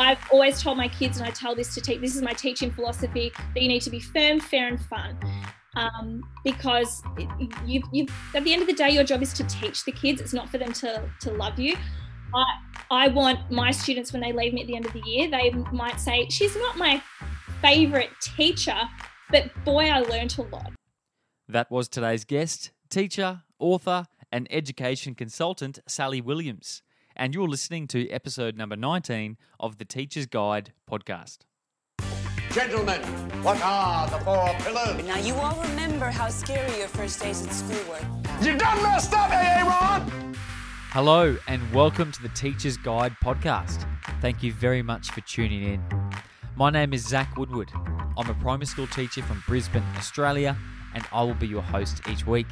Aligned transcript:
I've 0.00 0.18
always 0.30 0.62
told 0.62 0.78
my 0.78 0.88
kids, 0.88 1.18
and 1.18 1.26
I 1.26 1.30
tell 1.30 1.54
this 1.54 1.74
to 1.74 1.80
teach, 1.82 2.00
this 2.00 2.16
is 2.16 2.22
my 2.22 2.32
teaching 2.32 2.70
philosophy, 2.70 3.32
that 3.54 3.60
you 3.60 3.68
need 3.68 3.82
to 3.82 3.90
be 3.90 4.00
firm, 4.00 4.40
fair, 4.40 4.66
and 4.66 4.80
fun. 4.80 5.18
Um, 5.76 6.22
because 6.42 7.02
you, 7.66 7.82
you, 7.92 8.06
at 8.34 8.42
the 8.44 8.54
end 8.54 8.62
of 8.62 8.66
the 8.66 8.74
day, 8.74 8.88
your 8.88 9.04
job 9.04 9.22
is 9.22 9.34
to 9.34 9.44
teach 9.44 9.84
the 9.84 9.92
kids. 9.92 10.22
It's 10.22 10.32
not 10.32 10.48
for 10.48 10.56
them 10.56 10.72
to, 10.72 11.02
to 11.20 11.32
love 11.32 11.58
you. 11.58 11.76
I, 12.34 12.44
I 12.90 13.08
want 13.08 13.50
my 13.50 13.70
students, 13.72 14.10
when 14.12 14.22
they 14.22 14.32
leave 14.32 14.54
me 14.54 14.62
at 14.62 14.66
the 14.68 14.74
end 14.74 14.86
of 14.86 14.94
the 14.94 15.02
year, 15.04 15.30
they 15.30 15.50
might 15.70 16.00
say, 16.00 16.26
She's 16.30 16.56
not 16.56 16.78
my 16.78 17.02
favorite 17.60 18.10
teacher, 18.22 18.80
but 19.30 19.50
boy, 19.66 19.90
I 19.90 20.00
learned 20.00 20.34
a 20.38 20.42
lot. 20.42 20.72
That 21.46 21.70
was 21.70 21.88
today's 21.88 22.24
guest, 22.24 22.70
teacher, 22.88 23.42
author, 23.58 24.06
and 24.32 24.48
education 24.50 25.14
consultant, 25.14 25.80
Sally 25.86 26.22
Williams. 26.22 26.82
And 27.20 27.34
you're 27.34 27.48
listening 27.48 27.86
to 27.88 28.08
episode 28.08 28.56
number 28.56 28.76
19 28.76 29.36
of 29.60 29.76
the 29.76 29.84
Teacher's 29.84 30.24
Guide 30.24 30.72
podcast. 30.90 31.40
Gentlemen, 32.50 33.02
what 33.42 33.60
are 33.60 34.08
the 34.08 34.24
four 34.24 34.48
pillars? 34.60 35.04
Now, 35.04 35.18
you 35.18 35.34
all 35.34 35.62
remember 35.62 36.06
how 36.06 36.30
scary 36.30 36.78
your 36.78 36.88
first 36.88 37.20
days 37.20 37.46
at 37.46 37.52
school 37.52 37.76
were. 37.90 38.00
You 38.42 38.56
done 38.56 38.82
messed 38.82 39.12
up, 39.12 39.30
AA 39.30 39.68
Ron! 39.68 40.34
Hello, 40.92 41.36
and 41.46 41.60
welcome 41.74 42.10
to 42.10 42.22
the 42.22 42.30
Teacher's 42.30 42.78
Guide 42.78 43.14
podcast. 43.22 43.86
Thank 44.22 44.42
you 44.42 44.54
very 44.54 44.80
much 44.80 45.10
for 45.10 45.20
tuning 45.20 45.62
in. 45.62 45.84
My 46.56 46.70
name 46.70 46.94
is 46.94 47.06
Zach 47.06 47.36
Woodward. 47.36 47.70
I'm 48.16 48.30
a 48.30 48.34
primary 48.40 48.64
school 48.64 48.86
teacher 48.86 49.20
from 49.20 49.44
Brisbane, 49.46 49.84
Australia, 49.98 50.56
and 50.94 51.04
I 51.12 51.22
will 51.24 51.34
be 51.34 51.48
your 51.48 51.60
host 51.60 52.00
each 52.08 52.26
week. 52.26 52.46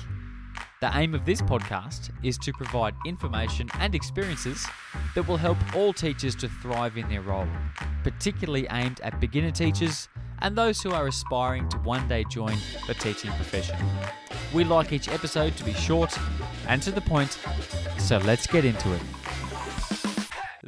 The 0.81 0.97
aim 0.97 1.13
of 1.13 1.25
this 1.25 1.43
podcast 1.43 2.11
is 2.23 2.39
to 2.39 2.53
provide 2.53 2.95
information 3.05 3.69
and 3.81 3.97
experiences 3.97 4.65
that 5.17 5.27
will 5.27 5.37
help 5.37 5.59
all 5.75 5.93
teachers 5.93 6.37
to 6.37 6.49
thrive 6.49 6.97
in 6.97 7.09
their 7.09 7.23
role, 7.23 7.49
particularly 8.05 8.69
aimed 8.71 9.01
at 9.01 9.19
beginner 9.19 9.51
teachers 9.51 10.09
and 10.41 10.57
those 10.57 10.81
who 10.81 10.93
are 10.93 11.09
aspiring 11.09 11.69
to 11.71 11.79
one 11.79 12.07
day 12.07 12.23
join 12.31 12.57
the 12.87 12.95
teaching 12.95 13.33
profession. 13.33 13.77
We 14.55 14.63
like 14.63 14.93
each 14.93 15.09
episode 15.09 15.57
to 15.57 15.65
be 15.65 15.73
short 15.73 16.17
and 16.69 16.81
to 16.83 16.93
the 16.93 17.01
point, 17.01 17.41
so 17.99 18.19
let's 18.19 18.47
get 18.47 18.65
into 18.65 18.93
it. 18.93 19.03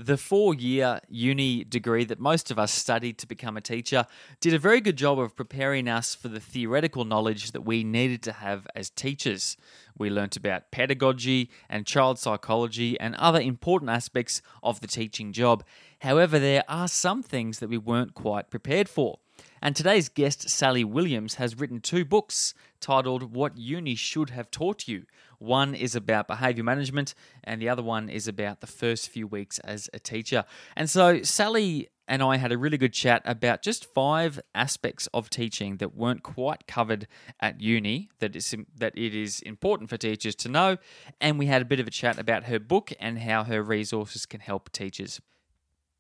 The 0.02 0.16
four 0.16 0.54
year 0.54 1.00
uni 1.10 1.62
degree 1.62 2.04
that 2.06 2.18
most 2.18 2.50
of 2.50 2.58
us 2.58 2.72
studied 2.72 3.18
to 3.18 3.26
become 3.26 3.58
a 3.58 3.60
teacher 3.60 4.06
did 4.40 4.54
a 4.54 4.58
very 4.58 4.80
good 4.80 4.96
job 4.96 5.18
of 5.18 5.36
preparing 5.36 5.88
us 5.88 6.14
for 6.14 6.28
the 6.28 6.40
theoretical 6.40 7.04
knowledge 7.04 7.52
that 7.52 7.66
we 7.66 7.84
needed 7.84 8.22
to 8.22 8.32
have 8.32 8.66
as 8.74 8.88
teachers. 8.88 9.58
We 10.00 10.08
learnt 10.08 10.34
about 10.34 10.70
pedagogy 10.70 11.50
and 11.68 11.86
child 11.86 12.18
psychology 12.18 12.98
and 12.98 13.14
other 13.16 13.38
important 13.38 13.90
aspects 13.90 14.40
of 14.62 14.80
the 14.80 14.86
teaching 14.86 15.30
job. 15.30 15.62
However, 16.00 16.38
there 16.38 16.64
are 16.68 16.88
some 16.88 17.22
things 17.22 17.58
that 17.58 17.68
we 17.68 17.76
weren't 17.76 18.14
quite 18.14 18.48
prepared 18.48 18.88
for. 18.88 19.18
And 19.60 19.76
today's 19.76 20.08
guest, 20.08 20.48
Sally 20.48 20.84
Williams, 20.84 21.34
has 21.34 21.58
written 21.58 21.80
two 21.80 22.06
books 22.06 22.54
titled 22.80 23.34
What 23.34 23.58
Uni 23.58 23.94
Should 23.94 24.30
Have 24.30 24.50
Taught 24.50 24.88
You. 24.88 25.04
One 25.38 25.74
is 25.74 25.94
about 25.94 26.28
behavior 26.28 26.64
management, 26.64 27.14
and 27.44 27.60
the 27.60 27.68
other 27.68 27.82
one 27.82 28.08
is 28.08 28.26
about 28.26 28.62
the 28.62 28.66
first 28.66 29.10
few 29.10 29.26
weeks 29.26 29.58
as 29.58 29.90
a 29.92 29.98
teacher. 29.98 30.44
And 30.76 30.88
so, 30.88 31.22
Sally 31.22 31.90
and 32.10 32.24
I 32.24 32.38
had 32.38 32.50
a 32.50 32.58
really 32.58 32.76
good 32.76 32.92
chat 32.92 33.22
about 33.24 33.62
just 33.62 33.86
five 33.94 34.40
aspects 34.52 35.08
of 35.14 35.30
teaching 35.30 35.76
that 35.76 35.94
weren't 35.94 36.24
quite 36.24 36.66
covered 36.66 37.06
at 37.38 37.60
uni 37.60 38.10
that 38.18 38.34
is 38.34 38.52
that 38.76 38.98
it 38.98 39.14
is 39.14 39.40
important 39.42 39.88
for 39.88 39.96
teachers 39.96 40.34
to 40.34 40.48
know 40.48 40.76
and 41.20 41.38
we 41.38 41.46
had 41.46 41.62
a 41.62 41.64
bit 41.64 41.78
of 41.78 41.86
a 41.86 41.90
chat 41.90 42.18
about 42.18 42.44
her 42.44 42.58
book 42.58 42.92
and 42.98 43.20
how 43.20 43.44
her 43.44 43.62
resources 43.62 44.26
can 44.26 44.40
help 44.40 44.72
teachers. 44.72 45.20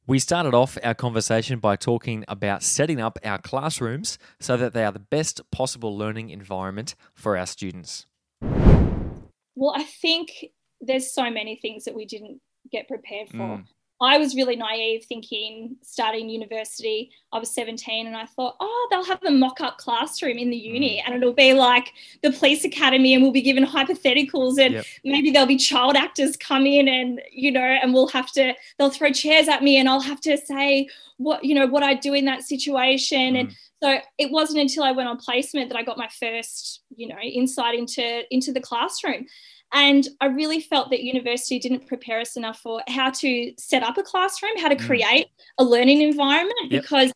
We 0.06 0.18
started 0.18 0.52
off 0.52 0.76
our 0.82 0.94
conversation 0.94 1.60
by 1.60 1.76
talking 1.76 2.24
about 2.26 2.64
setting 2.64 3.00
up 3.00 3.16
our 3.24 3.38
classrooms 3.38 4.18
so 4.40 4.56
that 4.56 4.72
they 4.72 4.84
are 4.84 4.90
the 4.90 4.98
best 4.98 5.40
possible 5.52 5.96
learning 5.96 6.30
environment 6.30 6.96
for 7.14 7.38
our 7.38 7.46
students. 7.46 8.06
Well, 8.40 9.74
I 9.76 9.84
think 9.84 10.46
there's 10.80 11.12
so 11.12 11.30
many 11.30 11.54
things 11.54 11.84
that 11.84 11.94
we 11.94 12.06
didn't 12.06 12.40
get 12.72 12.88
prepared 12.88 13.28
for. 13.28 13.36
Mm. 13.36 13.64
I 14.00 14.16
was 14.16 14.34
really 14.34 14.56
naive 14.56 15.04
thinking 15.04 15.76
starting 15.82 16.30
university, 16.30 17.10
I 17.32 17.38
was 17.38 17.50
17 17.54 18.06
and 18.06 18.16
I 18.16 18.24
thought, 18.24 18.56
oh, 18.58 18.88
they'll 18.90 19.04
have 19.04 19.22
a 19.22 19.30
mock 19.30 19.60
up 19.60 19.76
classroom 19.76 20.38
in 20.38 20.48
the 20.48 20.56
uni 20.56 20.96
mm. 20.96 21.02
and 21.04 21.14
it'll 21.14 21.34
be 21.34 21.52
like 21.52 21.92
the 22.22 22.32
police 22.32 22.64
academy 22.64 23.12
and 23.12 23.22
we'll 23.22 23.32
be 23.32 23.42
given 23.42 23.64
hypotheticals 23.64 24.58
and 24.58 24.74
yep. 24.74 24.84
maybe 25.04 25.30
there'll 25.30 25.46
be 25.46 25.56
child 25.56 25.96
actors 25.96 26.36
come 26.36 26.66
in 26.66 26.88
and, 26.88 27.20
you 27.30 27.50
know, 27.50 27.60
and 27.60 27.92
we'll 27.92 28.08
have 28.08 28.32
to, 28.32 28.54
they'll 28.78 28.90
throw 28.90 29.12
chairs 29.12 29.48
at 29.48 29.62
me 29.62 29.76
and 29.76 29.88
I'll 29.88 30.00
have 30.00 30.20
to 30.22 30.38
say 30.38 30.88
what, 31.18 31.44
you 31.44 31.54
know, 31.54 31.66
what 31.66 31.82
I 31.82 31.92
do 31.92 32.14
in 32.14 32.24
that 32.24 32.42
situation. 32.42 33.34
Mm. 33.34 33.40
And 33.40 33.56
so 33.82 33.98
it 34.16 34.30
wasn't 34.30 34.60
until 34.60 34.82
I 34.82 34.92
went 34.92 35.10
on 35.10 35.18
placement 35.18 35.68
that 35.68 35.78
I 35.78 35.82
got 35.82 35.98
my 35.98 36.08
first, 36.08 36.82
you 36.96 37.06
know, 37.06 37.18
insight 37.18 37.78
into, 37.78 38.22
into 38.34 38.50
the 38.50 38.60
classroom. 38.60 39.26
And 39.72 40.08
I 40.20 40.26
really 40.26 40.60
felt 40.60 40.90
that 40.90 41.02
university 41.02 41.58
didn't 41.58 41.86
prepare 41.86 42.20
us 42.20 42.36
enough 42.36 42.60
for 42.60 42.82
how 42.88 43.10
to 43.10 43.52
set 43.56 43.82
up 43.82 43.98
a 43.98 44.02
classroom, 44.02 44.56
how 44.58 44.68
to 44.68 44.76
mm. 44.76 44.86
create 44.86 45.26
a 45.58 45.64
learning 45.64 46.02
environment, 46.02 46.70
yep. 46.70 46.82
because 46.82 47.12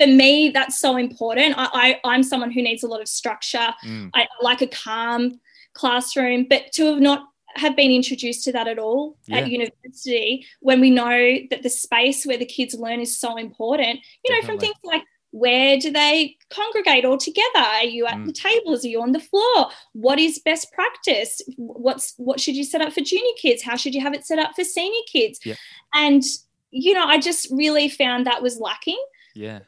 for 0.00 0.06
me, 0.06 0.50
that's 0.50 0.78
so 0.78 0.96
important. 0.96 1.54
I, 1.58 1.98
I, 2.04 2.14
am 2.14 2.22
someone 2.22 2.50
who 2.50 2.62
needs 2.62 2.82
a 2.82 2.88
lot 2.88 3.00
of 3.00 3.08
structure. 3.08 3.74
Mm. 3.84 4.10
I 4.14 4.26
like 4.40 4.62
a 4.62 4.68
calm 4.68 5.40
classroom, 5.74 6.46
but 6.48 6.72
to 6.72 6.86
have 6.86 7.00
not 7.00 7.24
have 7.56 7.76
been 7.76 7.90
introduced 7.90 8.44
to 8.44 8.52
that 8.52 8.68
at 8.68 8.78
all 8.78 9.16
yeah. 9.26 9.38
at 9.38 9.50
university 9.50 10.46
when 10.60 10.80
we 10.80 10.90
know 10.90 11.38
that 11.50 11.62
the 11.62 11.70
space 11.70 12.24
where 12.24 12.38
the 12.38 12.46
kids 12.46 12.74
learn 12.74 13.00
is 13.00 13.18
so 13.18 13.36
important, 13.36 13.98
you 14.24 14.34
Definitely. 14.34 14.40
know, 14.40 14.46
from 14.46 14.58
things 14.60 14.76
like 14.84 15.02
where 15.30 15.78
do 15.78 15.90
they 15.90 16.36
congregate 16.50 17.04
all 17.04 17.18
together 17.18 17.48
are 17.56 17.84
you 17.84 18.06
at 18.06 18.14
mm. 18.14 18.26
the 18.26 18.32
tables 18.32 18.84
are 18.84 18.88
you 18.88 19.00
on 19.00 19.12
the 19.12 19.20
floor 19.20 19.70
what 19.92 20.18
is 20.18 20.38
best 20.38 20.72
practice 20.72 21.40
what's 21.56 22.14
what 22.16 22.40
should 22.40 22.56
you 22.56 22.64
set 22.64 22.80
up 22.80 22.92
for 22.92 23.00
junior 23.00 23.34
kids 23.40 23.62
how 23.62 23.76
should 23.76 23.94
you 23.94 24.00
have 24.00 24.14
it 24.14 24.24
set 24.24 24.38
up 24.38 24.52
for 24.54 24.64
senior 24.64 25.00
kids 25.10 25.38
yeah. 25.44 25.54
and 25.94 26.22
you 26.70 26.94
know 26.94 27.04
i 27.04 27.18
just 27.18 27.46
really 27.50 27.88
found 27.88 28.26
that 28.26 28.42
was 28.42 28.58
lacking 28.58 29.02
yeah 29.34 29.60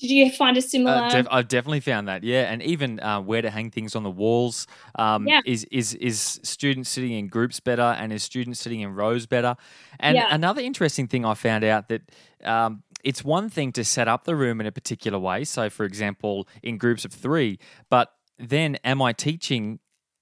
did 0.00 0.10
you 0.10 0.30
find 0.30 0.56
a 0.56 0.62
similar? 0.62 0.96
Uh, 0.96 1.08
def- 1.08 1.26
I've 1.30 1.48
definitely 1.48 1.80
found 1.80 2.08
that, 2.08 2.24
yeah, 2.24 2.52
and 2.52 2.62
even 2.62 3.00
uh, 3.00 3.20
where 3.20 3.42
to 3.42 3.50
hang 3.50 3.70
things 3.70 3.94
on 3.94 4.02
the 4.02 4.10
walls. 4.10 4.66
Um, 4.96 5.26
yeah. 5.26 5.40
Is 5.46 5.64
is 5.70 5.94
is 5.94 6.40
students 6.42 6.90
sitting 6.90 7.12
in 7.12 7.28
groups 7.28 7.60
better, 7.60 7.82
and 7.82 8.12
is 8.12 8.22
students 8.22 8.60
sitting 8.60 8.80
in 8.80 8.94
rows 8.94 9.26
better? 9.26 9.56
And 10.00 10.16
yeah. 10.16 10.28
another 10.30 10.60
interesting 10.60 11.06
thing 11.06 11.24
I 11.24 11.34
found 11.34 11.64
out 11.64 11.88
that 11.88 12.02
um, 12.44 12.82
it's 13.04 13.24
one 13.24 13.48
thing 13.48 13.70
to 13.72 13.84
set 13.84 14.08
up 14.08 14.24
the 14.24 14.34
room 14.34 14.60
in 14.60 14.66
a 14.66 14.72
particular 14.72 15.18
way. 15.18 15.44
So, 15.44 15.70
for 15.70 15.84
example, 15.84 16.48
in 16.62 16.78
groups 16.78 17.04
of 17.04 17.12
three, 17.12 17.58
but 17.90 18.12
then 18.38 18.76
am 18.84 19.00
I 19.02 19.12
teaching 19.12 19.78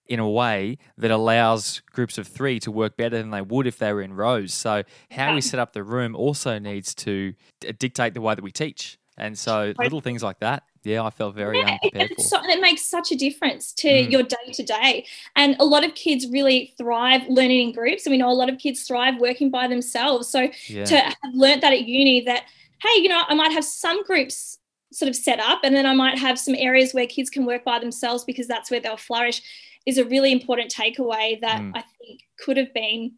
in 0.06 0.18
a 0.18 0.28
way 0.28 0.76
that 0.98 1.10
allows 1.10 1.80
groups 1.92 2.18
of 2.18 2.26
three 2.26 2.58
to 2.60 2.70
work 2.70 2.96
better 2.96 3.16
than 3.16 3.30
they 3.30 3.40
would 3.40 3.66
if 3.66 3.78
they 3.78 3.92
were 3.92 4.02
in 4.02 4.12
rows? 4.14 4.52
So, 4.52 4.82
how 5.10 5.34
we 5.34 5.40
set 5.40 5.60
up 5.60 5.72
the 5.72 5.84
room 5.84 6.14
also 6.14 6.58
needs 6.58 6.94
to 6.96 7.34
dictate 7.78 8.14
the 8.14 8.20
way 8.20 8.34
that 8.34 8.44
we 8.44 8.52
teach. 8.52 8.98
And 9.16 9.38
so, 9.38 9.72
little 9.78 10.00
things 10.00 10.22
like 10.22 10.40
that 10.40 10.64
yeah, 10.84 11.04
I 11.04 11.10
felt 11.10 11.34
very 11.34 11.60
yeah, 11.60 11.72
unprepared 11.72 12.14
for. 12.16 12.22
So, 12.22 12.38
it 12.44 12.60
makes 12.60 12.82
such 12.82 13.12
a 13.12 13.16
difference 13.16 13.72
to 13.74 13.88
mm. 13.88 14.10
your 14.10 14.22
day 14.22 14.52
to 14.52 14.62
day. 14.62 15.06
And 15.36 15.56
a 15.60 15.64
lot 15.64 15.84
of 15.84 15.94
kids 15.94 16.26
really 16.28 16.74
thrive 16.76 17.22
learning 17.28 17.68
in 17.68 17.72
groups. 17.72 18.04
And 18.04 18.12
we 18.12 18.18
know 18.18 18.30
a 18.30 18.34
lot 18.34 18.48
of 18.48 18.58
kids 18.58 18.82
thrive 18.82 19.18
working 19.20 19.50
by 19.50 19.68
themselves. 19.68 20.28
So 20.28 20.48
yeah. 20.66 20.84
to 20.84 20.96
have 20.98 21.16
learnt 21.32 21.60
that 21.60 21.72
at 21.72 21.82
uni 21.86 22.22
that 22.24 22.44
hey, 22.82 23.00
you 23.00 23.08
know, 23.08 23.22
I 23.28 23.34
might 23.34 23.52
have 23.52 23.64
some 23.64 24.02
groups 24.04 24.58
sort 24.92 25.08
of 25.08 25.16
set 25.16 25.40
up 25.40 25.60
and 25.62 25.74
then 25.74 25.86
I 25.86 25.94
might 25.94 26.18
have 26.18 26.38
some 26.38 26.54
areas 26.56 26.92
where 26.92 27.06
kids 27.06 27.30
can 27.30 27.46
work 27.46 27.64
by 27.64 27.78
themselves 27.78 28.24
because 28.24 28.46
that's 28.46 28.70
where 28.70 28.80
they'll 28.80 28.96
flourish 28.96 29.42
is 29.86 29.98
a 29.98 30.04
really 30.04 30.32
important 30.32 30.72
takeaway 30.72 31.40
that 31.40 31.60
mm. 31.60 31.72
I 31.74 31.82
think 31.98 32.20
could 32.38 32.56
have 32.56 32.72
been 32.72 33.12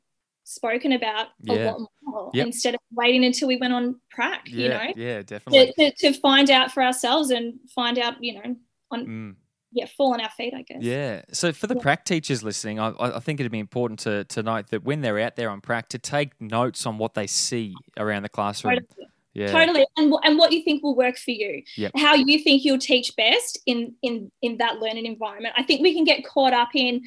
spoken 0.44 0.92
about 0.92 1.28
yeah. 1.40 1.54
a 1.54 1.72
lot 1.72 1.90
more 2.02 2.30
yep. 2.34 2.46
instead 2.46 2.74
of 2.74 2.80
waiting 2.92 3.24
until 3.24 3.48
we 3.48 3.56
went 3.56 3.72
on 3.72 4.00
prac, 4.10 4.46
yeah, 4.46 4.62
you 4.62 4.68
know? 4.68 4.92
Yeah, 4.96 5.22
definitely. 5.22 5.72
To, 5.78 5.90
to, 5.90 6.12
to, 6.12 6.20
find 6.20 6.50
out 6.50 6.70
for 6.70 6.82
ourselves 6.82 7.30
and 7.30 7.54
find 7.74 7.98
out, 7.98 8.22
you 8.22 8.34
know, 8.34 8.56
on 8.90 9.06
mm. 9.06 9.34
yeah, 9.72 9.86
fall 9.96 10.12
on 10.12 10.20
our 10.20 10.30
feet, 10.30 10.54
I 10.54 10.62
guess. 10.62 10.82
Yeah. 10.82 11.22
So 11.32 11.52
for 11.52 11.66
the 11.66 11.74
yeah. 11.74 11.82
prac 11.82 12.04
teachers 12.04 12.42
listening, 12.42 12.78
I, 12.78 12.92
I 12.98 13.20
think 13.20 13.40
it'd 13.40 13.52
be 13.52 13.58
important 13.58 14.00
to, 14.00 14.24
to 14.24 14.42
note 14.42 14.68
that 14.68 14.84
when 14.84 15.00
they're 15.00 15.18
out 15.18 15.36
there 15.36 15.50
on 15.50 15.60
prac, 15.60 15.88
to 15.90 15.98
take 15.98 16.38
notes 16.40 16.86
on 16.86 16.98
what 16.98 17.14
they 17.14 17.26
see 17.26 17.74
around 17.96 18.22
the 18.22 18.28
classroom. 18.28 18.74
Totally. 18.76 19.08
Yeah. 19.34 19.50
Totally, 19.50 19.84
and 19.96 20.14
and 20.22 20.38
what 20.38 20.52
you 20.52 20.62
think 20.62 20.82
will 20.82 20.94
work 20.94 21.16
for 21.16 21.32
you, 21.32 21.62
yep. 21.76 21.90
how 21.96 22.14
you 22.14 22.38
think 22.38 22.64
you'll 22.64 22.78
teach 22.78 23.14
best 23.16 23.58
in 23.66 23.94
in 24.02 24.30
in 24.42 24.58
that 24.58 24.78
learning 24.78 25.06
environment. 25.06 25.54
I 25.58 25.64
think 25.64 25.82
we 25.82 25.92
can 25.92 26.04
get 26.04 26.24
caught 26.24 26.52
up 26.52 26.68
in 26.74 27.02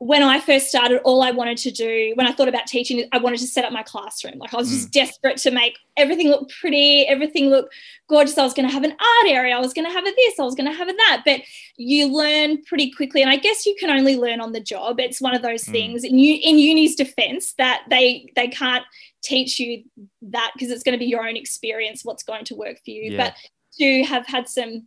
when 0.00 0.22
I 0.22 0.38
first 0.38 0.68
started, 0.68 1.00
all 1.02 1.22
I 1.22 1.32
wanted 1.32 1.58
to 1.58 1.72
do 1.72 2.12
when 2.14 2.26
I 2.26 2.32
thought 2.32 2.48
about 2.48 2.66
teaching, 2.66 3.08
I 3.10 3.18
wanted 3.18 3.40
to 3.40 3.48
set 3.48 3.64
up 3.64 3.72
my 3.72 3.82
classroom. 3.82 4.38
Like 4.38 4.54
I 4.54 4.56
was 4.56 4.70
just 4.70 4.86
hmm. 4.86 4.90
desperate 4.90 5.38
to 5.38 5.50
make 5.50 5.76
everything 5.96 6.28
look 6.28 6.48
pretty, 6.60 7.02
everything 7.08 7.50
look 7.50 7.68
gorgeous. 8.08 8.38
I 8.38 8.44
was 8.44 8.54
going 8.54 8.68
to 8.68 8.72
have 8.72 8.84
an 8.84 8.92
art 8.92 9.26
area. 9.26 9.56
I 9.56 9.58
was 9.58 9.74
going 9.74 9.86
to 9.86 9.92
have 9.92 10.06
a 10.06 10.12
this. 10.14 10.38
I 10.38 10.44
was 10.44 10.54
going 10.54 10.70
to 10.70 10.76
have 10.76 10.88
a 10.88 10.92
that. 10.92 11.22
But 11.24 11.40
you 11.78 12.06
learn 12.06 12.62
pretty 12.62 12.92
quickly, 12.92 13.22
and 13.22 13.30
I 13.30 13.36
guess 13.36 13.66
you 13.66 13.74
can 13.80 13.90
only 13.90 14.16
learn 14.16 14.40
on 14.40 14.52
the 14.52 14.60
job. 14.60 15.00
It's 15.00 15.20
one 15.20 15.34
of 15.34 15.42
those 15.42 15.64
hmm. 15.64 15.72
things. 15.72 16.04
In, 16.04 16.16
in 16.16 16.58
uni's 16.58 16.94
defense, 16.94 17.54
that 17.54 17.82
they 17.90 18.30
they 18.36 18.46
can't 18.46 18.84
teach 19.20 19.58
you 19.58 19.82
that 20.22 20.52
because 20.54 20.70
it's 20.70 20.84
going 20.84 20.96
to 20.96 21.04
be 21.04 21.10
your 21.10 21.26
own 21.26 21.36
experience. 21.36 22.04
What's 22.04 22.22
going 22.22 22.44
to 22.44 22.54
work 22.54 22.76
for 22.84 22.90
you, 22.90 23.12
Yeah. 23.12 23.16
but 23.16 23.34
to 23.80 24.04
have 24.04 24.26
had 24.28 24.48
some 24.48 24.86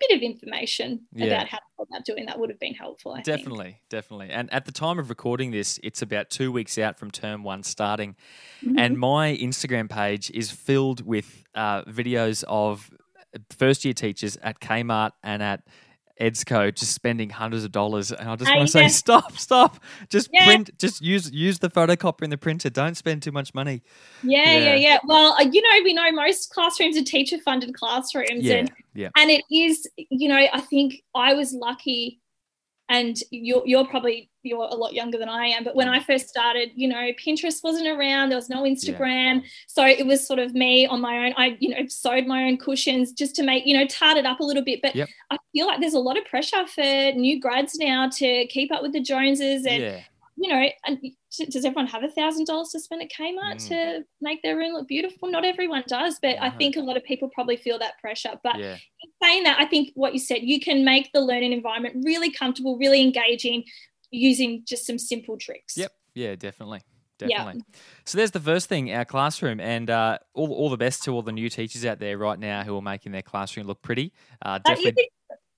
bit 0.00 0.16
of 0.16 0.22
information 0.22 1.06
Yeah. 1.12 1.26
about 1.26 1.48
how 1.48 1.58
to 1.58 1.64
go 1.78 1.86
about 1.90 2.04
doing 2.04 2.26
that 2.26 2.38
would 2.38 2.50
have 2.50 2.60
been 2.60 2.74
helpful. 2.74 3.12
I 3.12 3.22
think. 3.22 3.26
Definitely, 3.26 3.80
definitely. 3.88 4.30
And 4.30 4.52
at 4.52 4.64
the 4.64 4.72
time 4.72 4.98
of 4.98 5.08
recording 5.08 5.50
this, 5.50 5.78
it's 5.82 6.02
about 6.02 6.30
two 6.30 6.50
weeks 6.52 6.78
out 6.78 6.98
from 6.98 7.10
term 7.10 7.42
one 7.42 7.62
starting. 7.62 8.16
Mm-hmm. 8.62 8.78
And 8.78 8.98
my 8.98 9.36
Instagram 9.36 9.88
page 9.88 10.30
is 10.30 10.50
filled 10.50 11.04
with 11.06 11.44
uh, 11.54 11.82
videos 11.84 12.44
of 12.48 12.90
first 13.50 13.84
year 13.84 13.94
teachers 13.94 14.36
at 14.42 14.60
Kmart 14.60 15.12
and 15.22 15.42
at 15.42 15.62
Edsco 16.20 16.74
just 16.74 16.92
spending 16.92 17.28
hundreds 17.28 17.64
of 17.64 17.72
dollars. 17.72 18.12
And 18.12 18.28
I 18.28 18.36
just 18.36 18.50
Ah, 18.50 18.56
want 18.56 18.68
to 18.68 18.72
say, 18.72 18.82
yeah. 18.82 18.88
stop, 18.88 19.36
stop. 19.36 19.78
Just 20.08 20.30
Yeah. 20.32 20.44
print, 20.44 20.70
just 20.78 21.02
use 21.02 21.30
use 21.32 21.58
the 21.58 21.68
photocopier 21.70 22.22
and 22.22 22.32
the 22.32 22.38
printer. 22.38 22.70
Don't 22.70 22.96
spend 22.96 23.22
too 23.22 23.32
much 23.32 23.52
money. 23.54 23.82
Yeah, 24.22 24.44
Yeah. 24.52 24.58
yeah, 24.58 24.74
yeah. 24.74 24.98
Well, 25.04 25.32
uh, 25.32 25.44
you 25.50 25.60
know, 25.60 25.82
we 25.82 25.92
know 25.92 26.10
most 26.12 26.50
classrooms 26.50 26.96
are 26.96 27.02
teacher 27.02 27.38
funded 27.38 27.74
classrooms. 27.74 28.48
And, 28.48 28.72
yeah. 28.94 29.08
and 29.16 29.30
it 29.30 29.42
is, 29.50 29.88
you 29.96 30.28
know, 30.28 30.36
I 30.52 30.60
think 30.60 31.02
I 31.14 31.34
was 31.34 31.52
lucky 31.52 32.20
and 32.88 33.16
you're, 33.30 33.62
you're 33.64 33.86
probably 33.86 34.30
you're 34.42 34.58
a 34.58 34.74
lot 34.74 34.92
younger 34.92 35.16
than 35.16 35.28
I 35.28 35.46
am. 35.46 35.64
But 35.64 35.74
when 35.74 35.88
I 35.88 36.00
Mm. 36.00 36.04
first 36.04 36.28
started, 36.28 36.70
you 36.74 36.86
know, 36.86 37.10
Pinterest 37.24 37.62
wasn't 37.64 37.88
around. 37.88 38.28
There 38.28 38.36
was 38.36 38.50
no 38.50 38.62
Instagram, 38.64 39.42
so 39.66 39.86
it 39.86 40.04
was 40.06 40.26
sort 40.26 40.38
of 40.38 40.54
me 40.54 40.86
on 40.86 41.00
my 41.00 41.26
own. 41.26 41.32
I 41.38 41.56
you 41.60 41.70
know 41.70 41.86
sewed 41.88 42.26
my 42.26 42.44
own 42.44 42.58
cushions 42.58 43.12
just 43.12 43.34
to 43.36 43.42
make 43.42 43.64
you 43.64 43.74
know 43.74 43.86
tart 43.86 44.18
it 44.18 44.26
up 44.26 44.40
a 44.40 44.44
little 44.44 44.62
bit. 44.62 44.80
But 44.82 44.94
Yep. 44.94 45.08
I 45.30 45.38
feel 45.54 45.66
like 45.66 45.80
there's 45.80 45.94
a 45.94 45.98
lot 45.98 46.18
of 46.18 46.26
pressure 46.26 46.66
for 46.66 46.82
new 47.12 47.40
grads 47.40 47.76
now 47.78 48.10
to 48.10 48.46
keep 48.48 48.70
up 48.70 48.82
with 48.82 48.92
the 48.92 49.00
Joneses 49.00 49.64
and 49.64 49.82
Yeah, 49.82 50.00
you 50.44 50.50
know, 50.50 50.68
and 50.84 50.98
does 51.50 51.64
everyone 51.64 51.86
have 51.86 52.04
a 52.04 52.10
thousand 52.10 52.44
dollars 52.46 52.68
to 52.68 52.78
spend 52.80 53.00
at 53.00 53.08
Kmart 53.10 53.54
Mm. 53.56 53.68
to 53.68 54.04
make 54.20 54.42
their 54.42 54.56
room 54.58 54.74
look 54.74 54.86
beautiful? 54.86 55.30
Not 55.30 55.42
everyone 55.46 55.84
does, 55.88 56.18
but 56.20 56.36
I 56.38 56.50
think 56.50 56.76
a 56.76 56.80
lot 56.80 56.98
of 56.98 57.04
people 57.04 57.30
probably 57.30 57.56
feel 57.56 57.78
that 57.78 57.98
pressure. 57.98 58.38
But 58.42 58.58
yeah, 58.58 58.76
saying 59.22 59.44
that, 59.44 59.58
I 59.58 59.64
think 59.64 59.92
what 59.94 60.12
you 60.12 60.18
said, 60.18 60.42
you 60.42 60.60
can 60.60 60.84
make 60.84 61.10
the 61.14 61.20
learning 61.22 61.54
environment 61.54 62.04
really 62.04 62.30
comfortable, 62.30 62.76
really 62.76 63.00
engaging 63.00 63.64
using 64.10 64.62
just 64.66 64.86
some 64.86 64.98
simple 64.98 65.38
tricks. 65.38 65.78
yep, 65.78 65.92
yeah, 66.14 66.34
definitely. 66.36 66.82
Yeah. 67.20 67.28
Definitely. 67.38 67.62
So 68.04 68.18
there's 68.18 68.32
the 68.32 68.40
first 68.40 68.68
thing, 68.68 68.92
our 68.92 69.06
classroom, 69.06 69.60
and 69.60 69.88
uh, 69.88 70.18
all, 70.34 70.52
all 70.52 70.68
the 70.68 70.76
best 70.76 71.04
to 71.04 71.12
all 71.12 71.22
the 71.22 71.32
new 71.32 71.48
teachers 71.48 71.86
out 71.86 72.00
there 72.00 72.18
right 72.18 72.38
now 72.38 72.64
who 72.64 72.76
are 72.76 72.82
making 72.82 73.12
their 73.12 73.22
classroom 73.22 73.66
look 73.66 73.80
pretty. 73.80 74.12
Uh, 74.42 74.58
definitely, 74.58 75.08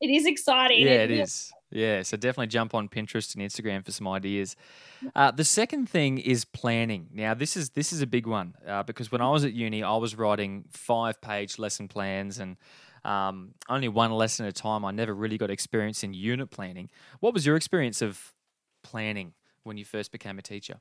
it 0.00 0.10
is 0.10 0.26
exciting. 0.26 0.82
yeah, 0.86 0.92
it 1.02 1.08
really- 1.10 1.20
is. 1.22 1.50
Yeah, 1.70 2.02
so 2.02 2.16
definitely 2.16 2.46
jump 2.46 2.74
on 2.74 2.88
Pinterest 2.88 3.34
and 3.34 3.44
Instagram 3.44 3.84
for 3.84 3.90
some 3.90 4.06
ideas. 4.06 4.54
Uh, 5.16 5.32
the 5.32 5.44
second 5.44 5.88
thing 5.88 6.18
is 6.18 6.44
planning. 6.44 7.08
Now, 7.12 7.34
this 7.34 7.56
is 7.56 7.70
this 7.70 7.92
is 7.92 8.02
a 8.02 8.06
big 8.06 8.26
one 8.26 8.54
uh, 8.66 8.84
because 8.84 9.10
when 9.10 9.20
I 9.20 9.30
was 9.30 9.44
at 9.44 9.52
uni, 9.52 9.82
I 9.82 9.96
was 9.96 10.14
writing 10.14 10.64
five 10.70 11.20
page 11.20 11.58
lesson 11.58 11.88
plans 11.88 12.38
and 12.38 12.56
um, 13.04 13.54
only 13.68 13.88
one 13.88 14.12
lesson 14.12 14.46
at 14.46 14.50
a 14.50 14.52
time. 14.52 14.84
I 14.84 14.92
never 14.92 15.14
really 15.14 15.38
got 15.38 15.50
experience 15.50 16.04
in 16.04 16.14
unit 16.14 16.50
planning. 16.50 16.88
What 17.20 17.34
was 17.34 17.44
your 17.44 17.56
experience 17.56 18.00
of 18.00 18.32
planning 18.84 19.34
when 19.64 19.76
you 19.76 19.84
first 19.84 20.12
became 20.12 20.38
a 20.38 20.42
teacher? 20.42 20.76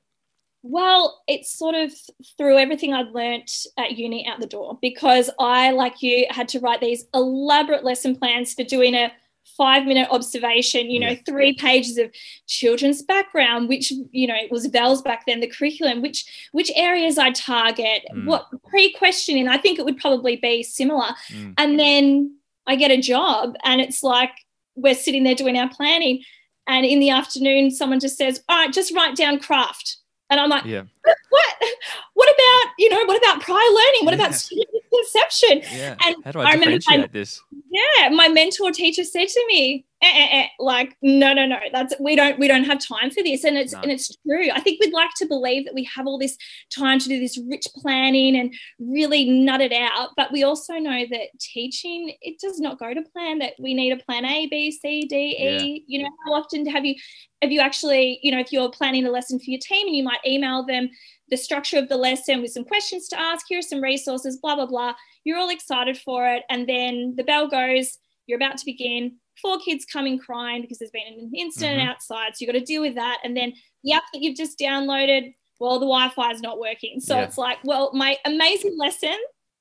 Well, 0.62 1.22
it 1.28 1.46
sort 1.46 1.76
of 1.76 1.94
threw 2.38 2.58
everything 2.58 2.94
I'd 2.94 3.12
learnt 3.12 3.68
at 3.78 3.98
uni 3.98 4.28
out 4.28 4.40
the 4.40 4.48
door 4.48 4.80
because 4.82 5.30
I, 5.40 5.72
like 5.72 6.02
you, 6.02 6.26
had 6.32 6.48
to 6.50 6.60
write 6.60 6.82
these 6.82 7.06
elaborate 7.14 7.84
lesson 7.84 8.16
plans 8.16 8.56
for 8.56 8.64
doing 8.64 8.96
a 8.96 9.12
five 9.58 9.86
minute 9.86 10.08
observation, 10.12 10.90
you 10.90 11.00
know, 11.00 11.10
Yeah. 11.10 11.20
three 11.26 11.54
pages 11.54 11.98
of 11.98 12.12
children's 12.48 13.02
background, 13.02 13.70
which, 13.70 13.92
you 14.12 14.28
know, 14.28 14.36
it 14.36 14.52
was 14.52 14.68
Bell's 14.68 15.02
back 15.02 15.26
then, 15.26 15.40
the 15.40 15.48
curriculum, 15.48 16.02
which 16.02 16.26
which 16.52 16.72
areas 16.76 17.18
I 17.18 17.32
target, 17.32 18.04
Mm. 18.14 18.26
what 18.26 18.48
pre-questioning. 18.70 19.48
I 19.48 19.58
think 19.58 19.80
it 19.80 19.86
would 19.86 19.98
probably 19.98 20.36
be 20.36 20.64
similar. 20.64 21.10
Mm. 21.30 21.54
And 21.58 21.80
then 21.80 22.36
I 22.68 22.76
get 22.76 22.92
a 22.92 22.98
job 22.98 23.56
and 23.64 23.80
it's 23.80 24.04
like 24.04 24.32
we're 24.76 24.96
sitting 24.96 25.24
there 25.24 25.36
doing 25.36 25.58
our 25.58 25.70
planning. 25.70 26.24
And 26.68 26.86
in 26.86 27.00
the 27.00 27.12
afternoon, 27.12 27.72
someone 27.72 28.00
just 28.00 28.18
says, 28.18 28.44
All 28.50 28.58
right, 28.58 28.74
just 28.74 28.94
write 28.94 29.16
down 29.16 29.40
craft. 29.40 29.98
And 30.30 30.40
I'm 30.40 30.50
like, 30.50 30.66
Yeah, 30.66 30.84
what? 31.30 31.56
What 32.16 32.30
about, 32.34 32.74
you 32.80 32.90
know, 32.90 33.04
what 33.06 33.18
about 33.18 33.42
prior 33.42 33.58
learning? 33.58 34.06
What 34.06 34.14
Yeah. 34.16 34.22
about 34.26 34.34
student 34.36 34.70
conception? 34.98 35.62
yeah. 35.78 35.96
And 36.06 36.16
How 36.24 36.32
do 36.32 36.40
I 36.40 36.44
I, 36.44 36.54
remember 36.54 36.78
differentiate 36.78 37.12
this? 37.12 37.42
Yeah, 37.70 38.10
my 38.10 38.28
mentor 38.28 38.72
teacher 38.72 39.04
said 39.04 39.28
to 39.28 39.46
me, 39.48 39.86
eh, 40.02 40.08
eh, 40.08 40.28
eh, 40.44 40.48
like, 40.60 40.96
no, 41.02 41.34
no, 41.34 41.46
no, 41.46 41.58
that's 41.74 41.94
we 42.00 42.16
don't 42.16 42.40
we 42.40 42.48
don't 42.48 42.64
have 42.64 42.80
time 42.80 43.10
for 43.12 43.22
this. 43.24 43.44
And 43.44 43.58
it's 43.58 43.74
No. 43.74 43.82
and 43.82 43.92
it's 43.92 44.16
true. 44.26 44.50
I 44.54 44.60
think 44.62 44.80
we'd 44.82 44.94
like 44.94 45.10
to 45.18 45.26
believe 45.26 45.66
that 45.66 45.74
we 45.74 45.84
have 45.96 46.08
all 46.08 46.18
this 46.18 46.38
time 46.70 47.00
to 47.00 47.10
do 47.10 47.20
this 47.20 47.38
rich 47.50 47.68
planning 47.76 48.38
and 48.38 48.54
really 48.80 49.30
nut 49.30 49.62
it 49.62 49.74
out. 49.74 50.10
But 50.16 50.32
we 50.32 50.44
also 50.44 50.76
know 50.76 51.06
that 51.12 51.28
teaching, 51.40 52.14
it 52.22 52.40
does 52.40 52.60
not 52.60 52.80
go 52.80 52.94
to 52.94 53.02
plan, 53.02 53.40
that 53.40 53.54
we 53.60 53.74
need 53.74 53.92
a 53.92 53.98
plan 53.98 54.26
A, 54.26 54.48
B, 54.48 54.72
C, 54.72 55.02
D, 55.02 55.16
E. 55.40 55.84
You 55.88 56.04
know, 56.04 56.10
how 56.26 56.34
often 56.34 56.66
have 56.68 56.86
you 56.86 56.96
have 57.42 57.52
you 57.52 57.60
actually, 57.60 58.20
you 58.24 58.32
know, 58.32 58.40
if 58.40 58.52
you're 58.52 58.70
planning 58.70 59.06
a 59.06 59.12
lesson 59.12 59.40
for 59.40 59.50
your 59.50 59.60
team 59.62 59.88
and 59.88 59.96
you 59.96 60.04
might 60.04 60.20
email 60.26 60.66
them 60.66 60.90
the 61.30 61.38
structure 61.38 61.78
of 61.78 61.90
the 61.90 61.98
lesson 61.98 62.42
with 62.42 62.52
some 62.52 62.64
questions 62.64 63.08
to 63.10 63.20
ask, 63.20 63.46
here 63.50 63.60
are 63.60 63.64
some 63.64 63.82
resources, 63.82 64.38
blah, 64.38 64.56
blah, 64.56 64.66
blah. 64.68 64.94
You're 65.24 65.38
all 65.38 65.50
excited 65.50 65.98
for 65.98 66.28
it. 66.28 66.44
And 66.50 66.68
then 66.70 67.16
the 67.16 67.24
bell 67.24 67.48
goes, 67.48 67.98
you're 68.28 68.38
about 68.38 68.58
to 68.58 68.66
begin. 68.66 69.16
Four 69.42 69.60
kids 69.60 69.86
coming 69.86 70.18
crying 70.20 70.62
because 70.62 70.78
there's 70.78 70.92
been 70.92 71.08
an 71.08 71.32
incident 71.36 71.82
Mhm. 71.82 71.88
outside. 71.90 72.36
So 72.38 72.46
you've 72.46 72.54
got 72.54 72.60
to 72.60 72.66
deal 72.66 72.82
with 72.82 72.96
that. 72.96 73.20
And 73.24 73.36
then 73.36 73.54
the 73.84 73.94
app 73.94 74.04
that 74.14 74.22
you've 74.22 74.38
just 74.38 74.58
downloaded, 74.60 75.34
well, 75.60 75.80
the 75.80 75.86
Wi 75.86 76.10
Fi 76.10 76.32
is 76.32 76.42
not 76.42 76.60
working. 76.60 77.00
So 77.00 77.16
Yeah. 77.18 77.24
it's 77.24 77.38
like, 77.38 77.58
well, 77.64 77.92
my 77.94 78.18
amazing 78.26 78.78
lesson 78.78 79.18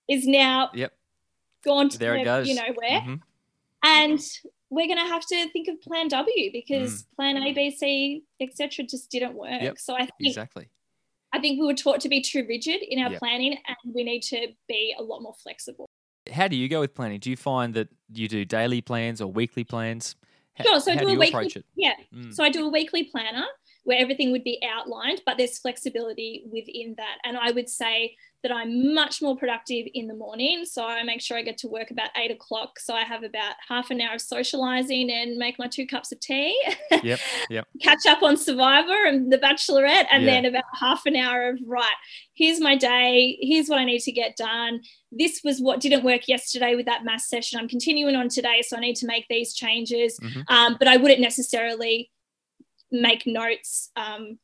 is 0.09 0.27
now 0.27 0.71
Yep. 0.75 0.93
gone 1.63 1.89
to 1.89 1.99
There 1.99 2.15
it 2.15 2.19
the- 2.21 2.25
goes. 2.25 2.49
you 2.49 2.55
know 2.57 2.73
where. 2.75 3.01
Mhm. 3.01 3.21
And 3.83 4.21
we're 4.71 4.87
going 4.87 4.99
to 4.99 5.07
have 5.07 5.27
to 5.27 5.49
think 5.51 5.69
of 5.69 5.81
plan 5.83 6.09
W 6.09 6.53
because 6.53 7.05
Mm. 7.05 7.17
plan 7.17 7.37
A, 7.43 7.53
B, 7.53 7.71
C, 7.71 8.23
etc. 8.41 8.85
just 8.85 9.11
didn't 9.11 9.35
work. 9.35 9.63
Yep, 9.63 9.79
So 9.79 9.95
I 9.95 10.01
think 10.01 10.13
Exactly. 10.21 10.69
I 11.35 11.41
think 11.41 11.59
we 11.61 11.67
were 11.67 11.75
taught 11.75 12.01
to 12.03 12.09
be 12.09 12.21
too 12.21 12.47
rigid 12.49 12.81
in 12.83 13.03
our 13.03 13.11
Yep. 13.11 13.19
planning, 13.19 13.59
and 13.67 13.95
we 13.95 14.05
need 14.05 14.21
to 14.23 14.49
be 14.69 14.95
a 14.97 15.03
lot 15.03 15.21
more 15.21 15.35
flexible. 15.43 15.87
How 16.33 16.47
do 16.47 16.57
you 16.57 16.69
go 16.69 16.79
with 16.81 16.95
planning? 16.95 17.19
Do 17.19 17.29
you 17.29 17.37
find 17.37 17.75
that 17.75 17.89
you 18.13 18.29
do 18.29 18.45
daily 18.45 18.81
plans 18.81 19.21
or 19.21 19.27
weekly 19.31 19.65
plans? 19.65 20.15
How, 20.55 20.65
Sure. 20.65 20.81
So 20.81 20.93
I 20.93 20.95
do, 20.95 21.01
do 21.01 21.09
a 21.09 21.13
you 21.13 21.19
weekly. 21.19 21.31
approach 21.41 21.57
it? 21.57 21.67
Yeah. 21.75 21.95
Mm. 22.15 22.33
So 22.33 22.45
I 22.45 22.51
do 22.51 22.65
a 22.65 22.69
weekly 22.71 23.05
planner 23.05 23.45
where 23.83 23.99
everything 23.99 24.31
would 24.31 24.45
be 24.45 24.63
outlined, 24.65 25.23
but 25.27 25.37
there's 25.37 25.59
flexibility 25.59 26.45
within 26.51 26.95
that. 26.99 27.19
And 27.25 27.37
I 27.37 27.51
would 27.51 27.69
say 27.69 28.17
that 28.45 28.53
I'm 28.53 28.95
much 28.95 29.21
more 29.23 29.37
productive 29.37 29.87
in 29.95 30.07
the 30.07 30.15
morning. 30.15 30.65
So 30.67 30.85
I 30.85 31.03
make 31.03 31.21
sure 31.23 31.37
I 31.39 31.43
get 31.43 31.57
to 31.59 31.67
work 31.69 31.91
about 31.91 32.11
eight 32.17 32.31
o'clock. 32.31 32.79
So 32.79 32.95
I 32.95 33.01
have 33.03 33.23
about 33.25 33.55
half 33.67 33.91
an 33.91 34.01
hour 34.03 34.15
of 34.15 34.21
socializing 34.21 35.11
and 35.11 35.37
make 35.39 35.59
my 35.59 35.67
two 35.67 35.87
cups 35.87 36.13
of 36.13 36.21
tea. 36.21 36.55
Yep, 37.03 37.19
yep. 37.51 37.67
Catch 37.83 38.07
up 38.07 38.23
on 38.23 38.37
Survivor 38.37 39.07
and 39.07 39.33
The 39.33 39.39
Bachelorette, 39.39 40.07
and 40.13 40.23
Yeah. 40.25 40.31
then 40.31 40.45
about 40.45 40.65
half 40.79 41.07
an 41.07 41.17
hour 41.17 41.49
of 41.49 41.59
right. 41.67 41.89
Here's 42.35 42.61
my 42.61 42.77
day. 42.77 43.39
Here's 43.41 43.69
what 43.69 43.79
I 43.79 43.85
need 43.85 44.01
to 44.03 44.13
get 44.13 44.37
done. 44.37 44.83
This 45.11 45.41
was 45.43 45.61
what 45.61 45.81
didn't 45.81 46.05
work 46.05 46.29
yesterday 46.29 46.75
with 46.75 46.87
that 46.87 47.05
mass 47.05 47.29
session. 47.29 47.59
I'm 47.59 47.69
continuing 47.69 48.15
on 48.15 48.29
today, 48.29 48.63
so 48.63 48.77
I 48.77 48.81
need 48.81 48.97
to 48.97 49.07
make 49.07 49.27
these 49.29 49.55
changes. 49.55 50.21
Mhm. 50.21 50.45
Um, 50.49 50.77
but 50.79 50.87
I 50.87 50.99
wouldn't 50.99 51.21
necessarily 51.21 52.11
make 52.93 53.27
notes 53.27 53.91
um, 53.97 54.39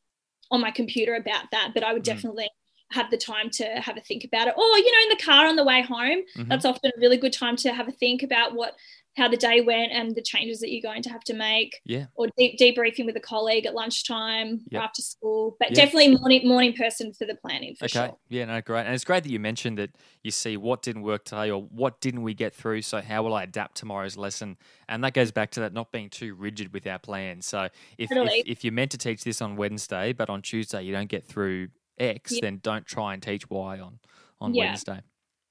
on 0.49 0.59
my 0.59 0.71
computer 0.71 1.13
about 1.15 1.45
that. 1.51 1.71
But 1.75 1.83
I 1.83 1.93
would 1.93 2.01
Mm. 2.01 2.05
definitely 2.05 2.49
have 2.91 3.09
the 3.11 3.17
time 3.17 3.49
to 3.49 3.65
have 3.81 3.97
a 3.97 4.01
think 4.01 4.23
about 4.23 4.47
it. 4.47 4.53
Or 4.57 4.63
you 4.77 4.91
know, 4.91 5.03
in 5.11 5.17
the 5.17 5.23
car 5.23 5.47
on 5.47 5.55
the 5.55 5.63
way 5.63 5.81
home, 5.81 6.23
Mhm. 6.37 6.49
that's 6.49 6.65
often 6.65 6.91
a 6.95 6.99
really 6.99 7.17
good 7.17 7.33
time 7.33 7.55
to 7.57 7.73
have 7.73 7.87
a 7.87 7.91
think 7.91 8.23
about 8.23 8.53
what 8.53 8.75
how 9.17 9.27
the 9.27 9.35
day 9.35 9.59
went 9.59 9.91
and 9.91 10.15
the 10.15 10.21
changes 10.21 10.61
that 10.61 10.71
you're 10.71 10.81
going 10.81 11.03
to 11.03 11.09
have 11.09 11.21
to 11.21 11.33
make 11.33 11.81
Yeah. 11.83 12.05
or 12.15 12.29
deep 12.37 12.57
debriefing 12.57 13.05
with 13.05 13.17
a 13.17 13.19
colleague 13.19 13.65
at 13.65 13.73
lunchtime 13.75 14.61
Yep. 14.69 14.81
after 14.81 15.01
school. 15.01 15.57
But 15.59 15.71
Yeah. 15.71 15.83
definitely 15.83 16.15
morning 16.15 16.47
morning 16.47 16.71
person 16.71 17.11
for 17.11 17.25
the 17.25 17.35
planning 17.35 17.75
for 17.75 17.85
Okay. 17.85 18.05
sure. 18.07 18.17
Yeah, 18.29 18.45
no, 18.45 18.61
great. 18.61 18.85
And 18.85 18.93
it's 18.95 19.03
great 19.03 19.23
that 19.23 19.29
you 19.29 19.37
mentioned 19.39 19.77
that 19.79 19.89
you 20.23 20.31
see 20.31 20.55
what 20.55 20.81
didn't 20.81 21.01
work 21.01 21.25
today 21.25 21.51
or 21.51 21.61
what 21.61 21.99
didn't 21.99 22.21
we 22.23 22.33
get 22.33 22.55
through. 22.55 22.83
So, 22.83 23.01
how 23.01 23.21
will 23.23 23.33
I 23.33 23.43
adapt 23.43 23.75
tomorrow's 23.75 24.15
lesson? 24.15 24.57
And 24.87 25.03
that 25.03 25.13
goes 25.13 25.31
back 25.31 25.51
to 25.51 25.59
that 25.59 25.73
not 25.73 25.91
being 25.91 26.09
too 26.09 26.33
rigid 26.33 26.71
with 26.71 26.87
our 26.87 26.99
plans. 26.99 27.45
So, 27.45 27.67
if, 27.97 28.09
Totally. 28.09 28.39
if, 28.39 28.47
if 28.47 28.63
you're 28.63 28.71
meant 28.71 28.91
to 28.91 28.97
teach 28.97 29.25
this 29.25 29.41
on 29.41 29.57
Wednesday, 29.57 30.13
but 30.13 30.29
on 30.29 30.41
Tuesday 30.41 30.83
you 30.83 30.93
don't 30.93 31.09
get 31.09 31.25
through 31.25 31.67
X, 32.01 32.33
Yeah. 32.33 32.39
then 32.41 32.59
don't 32.61 32.85
try 32.85 33.13
and 33.13 33.21
teach 33.23 33.49
Y 33.49 33.79
on, 33.79 33.99
on 34.39 34.53
Yeah. 34.53 34.65
Wednesday. 34.71 35.01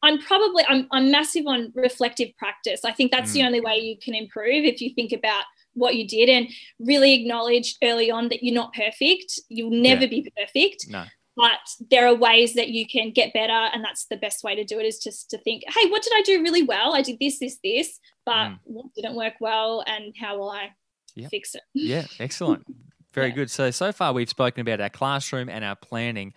I'm 0.03 0.19
probably 0.19 0.65
I'm 0.69 0.87
I'm 0.91 1.11
massive 1.11 1.47
on 1.47 1.73
reflective 1.75 2.35
practice. 2.39 2.85
I 2.85 2.93
think 2.93 3.11
that's 3.13 3.33
the 3.33 3.41
Mm. 3.41 3.47
only 3.47 3.61
way 3.61 3.79
you 3.79 3.97
can 3.99 4.15
improve 4.15 4.65
if 4.65 4.81
you 4.81 4.95
think 4.95 5.13
about 5.13 5.45
what 5.75 5.95
you 5.95 6.07
did 6.09 6.29
and 6.29 6.49
really 6.79 7.13
acknowledge 7.15 7.77
early 7.85 8.11
on 8.11 8.29
that 8.31 8.43
you're 8.43 8.55
not 8.55 8.73
perfect. 8.73 9.39
You'll 9.49 9.71
never 9.71 10.03
Yeah. 10.03 10.07
be 10.09 10.33
perfect 10.37 10.87
No. 10.89 11.05
but 11.37 11.61
there 11.91 12.07
are 12.09 12.15
ways 12.15 12.55
that 12.55 12.69
you 12.71 12.87
can 12.87 13.11
get 13.13 13.33
better 13.33 13.53
and 13.53 13.85
that's 13.85 14.07
the 14.07 14.17
best 14.17 14.43
way 14.43 14.55
to 14.57 14.65
do 14.65 14.79
it 14.81 14.87
is 14.87 14.99
just 14.99 15.31
to 15.31 15.39
think 15.39 15.63
hey 15.69 15.89
what 15.89 16.03
did 16.03 16.13
i 16.17 16.23
do 16.23 16.43
really 16.43 16.63
well 16.65 16.93
i 16.95 17.01
did 17.03 17.19
this 17.21 17.39
this 17.39 17.57
this 17.63 18.01
but 18.27 18.49
Mm. 18.49 18.59
what 18.65 18.87
didn't 18.97 19.15
work 19.15 19.35
well 19.41 19.83
and 19.87 20.13
how 20.19 20.37
will 20.39 20.51
i 20.51 20.71
Yep. 21.15 21.31
fix 21.31 21.55
it 21.55 21.63
Yeah, 21.75 22.07
excellent. 22.21 22.65
Very 23.13 23.29
Yeah. 23.29 23.35
good. 23.35 23.51
So, 23.51 23.71
so 23.71 23.93
far 23.93 24.13
we've 24.13 24.29
spoken 24.29 24.61
about 24.61 24.81
our 24.81 24.89
classroom 24.91 25.49
and 25.49 25.65
our 25.65 25.77
planning. 25.77 26.33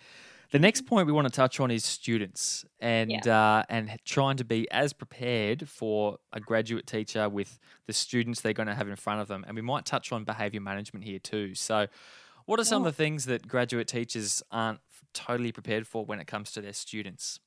The 0.50 0.58
next 0.58 0.82
point 0.86 1.06
we 1.06 1.12
want 1.12 1.26
to 1.26 1.32
touch 1.32 1.58
on 1.58 1.70
is 1.70 1.84
students 1.84 2.64
and 2.78 3.26
uh, 3.26 3.64
and 3.68 3.96
trying 4.04 4.36
to 4.36 4.44
be 4.44 4.70
as 4.70 4.92
prepared 4.92 5.68
for 5.68 6.18
a 6.32 6.38
graduate 6.38 6.86
teacher 6.86 7.28
with 7.28 7.58
the 7.86 7.92
students 7.92 8.40
they're 8.40 8.52
going 8.52 8.68
to 8.68 8.74
have 8.74 8.88
in 8.88 8.94
front 8.96 9.20
of 9.20 9.26
them. 9.28 9.44
And 9.48 9.56
we 9.56 9.62
might 9.62 9.84
touch 9.84 10.12
on 10.12 10.22
behaviour 10.24 10.60
management 10.60 11.04
here 11.04 11.18
too. 11.18 11.54
So, 11.56 11.88
what 12.46 12.60
are 12.60 12.64
some 12.64 12.82
of 12.82 12.84
the 12.84 12.96
things 12.96 13.24
that 13.24 13.48
graduate 13.48 13.88
teachers 13.88 14.42
aren't 14.52 14.80
totally 15.12 15.50
prepared 15.50 15.86
for 15.88 16.04
when 16.04 16.20
it 16.20 16.26
comes 16.26 16.52
to 16.52 16.60
their 16.60 16.72
students? 16.72 17.40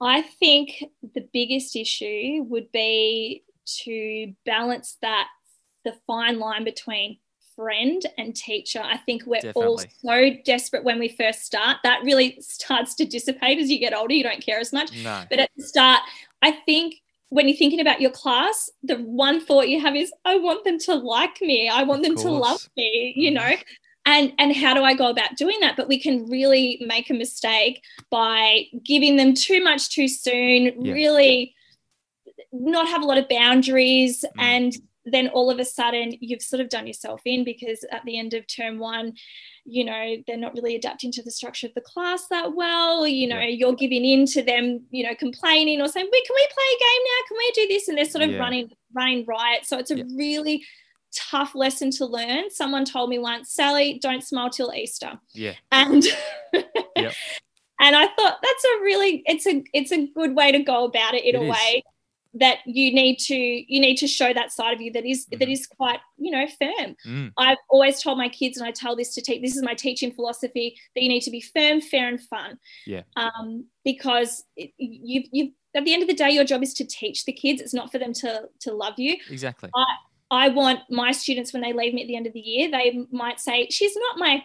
i 0.00 0.22
think 0.22 0.84
the 1.14 1.28
biggest 1.32 1.74
issue 1.74 2.44
would 2.48 2.70
be 2.70 3.42
to 3.66 4.32
balance 4.46 4.96
that 5.02 5.26
the 5.84 5.92
fine 6.06 6.38
line 6.38 6.62
between 6.62 7.18
friend 7.58 8.02
and 8.18 8.36
teacher 8.36 8.80
i 8.84 8.96
think 8.98 9.24
we're 9.26 9.40
all 9.56 9.78
so 9.78 10.30
desperate 10.44 10.84
when 10.84 11.00
we 11.00 11.08
first 11.08 11.44
start 11.44 11.76
that 11.82 12.00
really 12.04 12.38
starts 12.58 12.94
to 12.94 13.04
dissipate 13.04 13.58
as 13.58 13.68
you 13.68 13.80
get 13.80 13.92
older 13.92 14.14
you 14.14 14.22
don't 14.22 14.40
care 14.40 14.60
as 14.60 14.72
much 14.72 14.92
No. 15.02 15.24
But 15.28 15.40
at 15.40 15.50
the 15.56 15.64
start, 15.64 16.00
I 16.40 16.52
think 16.52 16.94
when 17.30 17.48
you're 17.48 17.56
thinking 17.56 17.80
about 17.80 18.00
your 18.00 18.10
class, 18.10 18.70
the 18.82 18.96
one 18.96 19.38
thought 19.44 19.68
you 19.68 19.80
have 19.80 19.94
is, 19.94 20.10
I 20.24 20.36
want 20.38 20.64
them 20.64 20.78
to 20.86 20.94
like 20.94 21.42
me. 21.42 21.68
I 21.68 21.82
want 21.82 22.00
Of 22.00 22.06
them 22.06 22.16
to 22.24 22.30
love 22.30 22.66
me, 22.76 23.12
you 23.16 23.30
Mhm. 23.30 23.34
know? 23.34 23.52
And, 24.06 24.32
and 24.38 24.56
how 24.56 24.72
do 24.72 24.82
I 24.82 24.94
go 24.94 25.08
about 25.10 25.36
doing 25.36 25.58
that? 25.60 25.76
But 25.76 25.88
we 25.88 25.98
can 26.00 26.26
really 26.30 26.82
make 26.86 27.10
a 27.10 27.14
mistake 27.14 27.82
by 28.08 28.64
giving 28.82 29.16
them 29.16 29.34
too 29.34 29.62
much 29.62 29.90
too 29.90 30.08
soon, 30.08 30.60
Yeah. 30.82 30.92
really 30.92 31.54
not 32.52 32.88
have 32.88 33.02
a 33.02 33.04
lot 33.04 33.18
of 33.18 33.28
boundaries. 33.28 34.24
Mm. 34.38 34.42
And 34.42 34.76
then 35.04 35.28
all 35.28 35.50
of 35.50 35.58
a 35.58 35.64
sudden, 35.64 36.14
you've 36.20 36.42
sort 36.42 36.60
of 36.60 36.68
done 36.68 36.86
yourself 36.86 37.22
in 37.24 37.44
because 37.44 37.84
at 37.90 38.04
the 38.04 38.18
end 38.18 38.34
of 38.34 38.46
term 38.46 38.78
one, 38.78 39.14
you 39.70 39.84
know 39.84 40.16
they're 40.26 40.36
not 40.38 40.54
really 40.54 40.74
adapting 40.76 41.12
to 41.12 41.22
the 41.22 41.30
structure 41.30 41.66
of 41.66 41.74
the 41.74 41.80
class 41.82 42.26
that 42.28 42.54
well 42.54 43.06
you 43.06 43.26
know 43.26 43.38
Yeah. 43.38 43.48
you're 43.48 43.74
giving 43.74 44.02
in 44.02 44.24
to 44.26 44.42
them 44.42 44.82
you 44.90 45.04
know 45.04 45.14
complaining 45.14 45.82
or 45.82 45.88
saying 45.88 46.08
wait 46.10 46.24
can 46.26 46.34
we 46.34 46.46
play 46.50 46.64
a 46.74 46.78
game 46.78 47.02
now 47.04 47.28
can 47.28 47.36
we 47.36 47.52
do 47.54 47.68
this 47.74 47.88
and 47.88 47.98
they're 47.98 48.04
sort 48.06 48.24
of 48.24 48.30
Yeah. 48.30 48.38
running 48.38 48.70
running 48.94 49.26
riot 49.26 49.66
so 49.66 49.76
it's 49.76 49.90
a 49.90 49.98
Yeah. 49.98 50.04
really 50.16 50.64
tough 51.14 51.54
lesson 51.54 51.90
to 51.90 52.06
learn 52.06 52.50
someone 52.50 52.86
told 52.86 53.10
me 53.10 53.18
once 53.18 53.52
sally 53.52 53.98
don't 54.00 54.24
smile 54.24 54.48
till 54.48 54.72
easter 54.72 55.20
Yeah. 55.34 55.52
and 55.70 56.02
Yep. 56.54 57.12
and 57.80 57.94
i 57.94 58.06
thought 58.06 58.38
that's 58.42 58.64
a 58.64 58.80
really 58.82 59.22
it's 59.26 59.46
a 59.46 59.62
it's 59.74 59.92
a 59.92 60.06
good 60.14 60.34
way 60.34 60.50
to 60.50 60.60
go 60.62 60.84
about 60.84 61.12
it 61.12 61.24
in 61.24 61.34
It 61.34 61.38
a 61.40 61.44
is. 61.44 61.50
way 61.50 61.82
that 62.34 62.58
you 62.66 62.92
need 62.92 63.16
to 63.18 63.34
you 63.36 63.80
need 63.80 63.96
to 63.96 64.06
show 64.06 64.32
that 64.34 64.52
side 64.52 64.74
of 64.74 64.80
you 64.80 64.92
that 64.92 65.06
is 65.06 65.24
that 65.26 65.40
Mhm. 65.40 65.52
is 65.52 65.66
quite 65.66 66.00
you 66.18 66.30
know 66.30 66.46
firm 66.46 66.94
Mm. 67.06 67.32
I've 67.38 67.56
always 67.70 68.02
told 68.02 68.18
my 68.18 68.28
kids, 68.28 68.58
and 68.58 68.66
I 68.66 68.70
tell 68.70 68.94
this 68.96 69.14
to 69.14 69.22
teach. 69.22 69.40
This 69.40 69.56
is 69.56 69.62
my 69.62 69.74
teaching 69.74 70.12
philosophy 70.12 70.76
that 70.94 71.02
you 71.02 71.08
need 71.08 71.22
to 71.22 71.30
be 71.30 71.40
firm, 71.40 71.80
fair, 71.80 72.08
and 72.08 72.20
fun. 72.20 72.58
Yeah. 72.86 73.02
Um, 73.16 73.66
because 73.84 74.44
it, 74.56 74.72
you, 74.76 75.22
you, 75.32 75.52
at 75.74 75.84
the 75.84 75.92
end 75.94 76.02
of 76.02 76.08
the 76.08 76.14
day, 76.14 76.30
your 76.30 76.44
job 76.44 76.62
is 76.62 76.74
to 76.74 76.84
teach 76.86 77.24
the 77.24 77.32
kids. 77.32 77.60
It's 77.62 77.74
not 77.74 77.90
for 77.90 77.98
them 77.98 78.12
to 78.14 78.48
to 78.60 78.72
love 78.72 78.94
you. 78.98 79.16
Exactly. 79.30 79.70
i 79.74 79.84
I 80.30 80.48
want 80.50 80.80
my 80.90 81.12
students 81.12 81.52
when 81.54 81.62
they 81.62 81.72
leave 81.72 81.94
me 81.94 82.02
at 82.02 82.08
the 82.08 82.16
end 82.16 82.26
of 82.26 82.34
the 82.34 82.40
year, 82.40 82.70
they 82.70 82.98
might 83.10 83.40
say, 83.40 83.66
"She's 83.70 83.96
not 83.96 84.18
my 84.18 84.44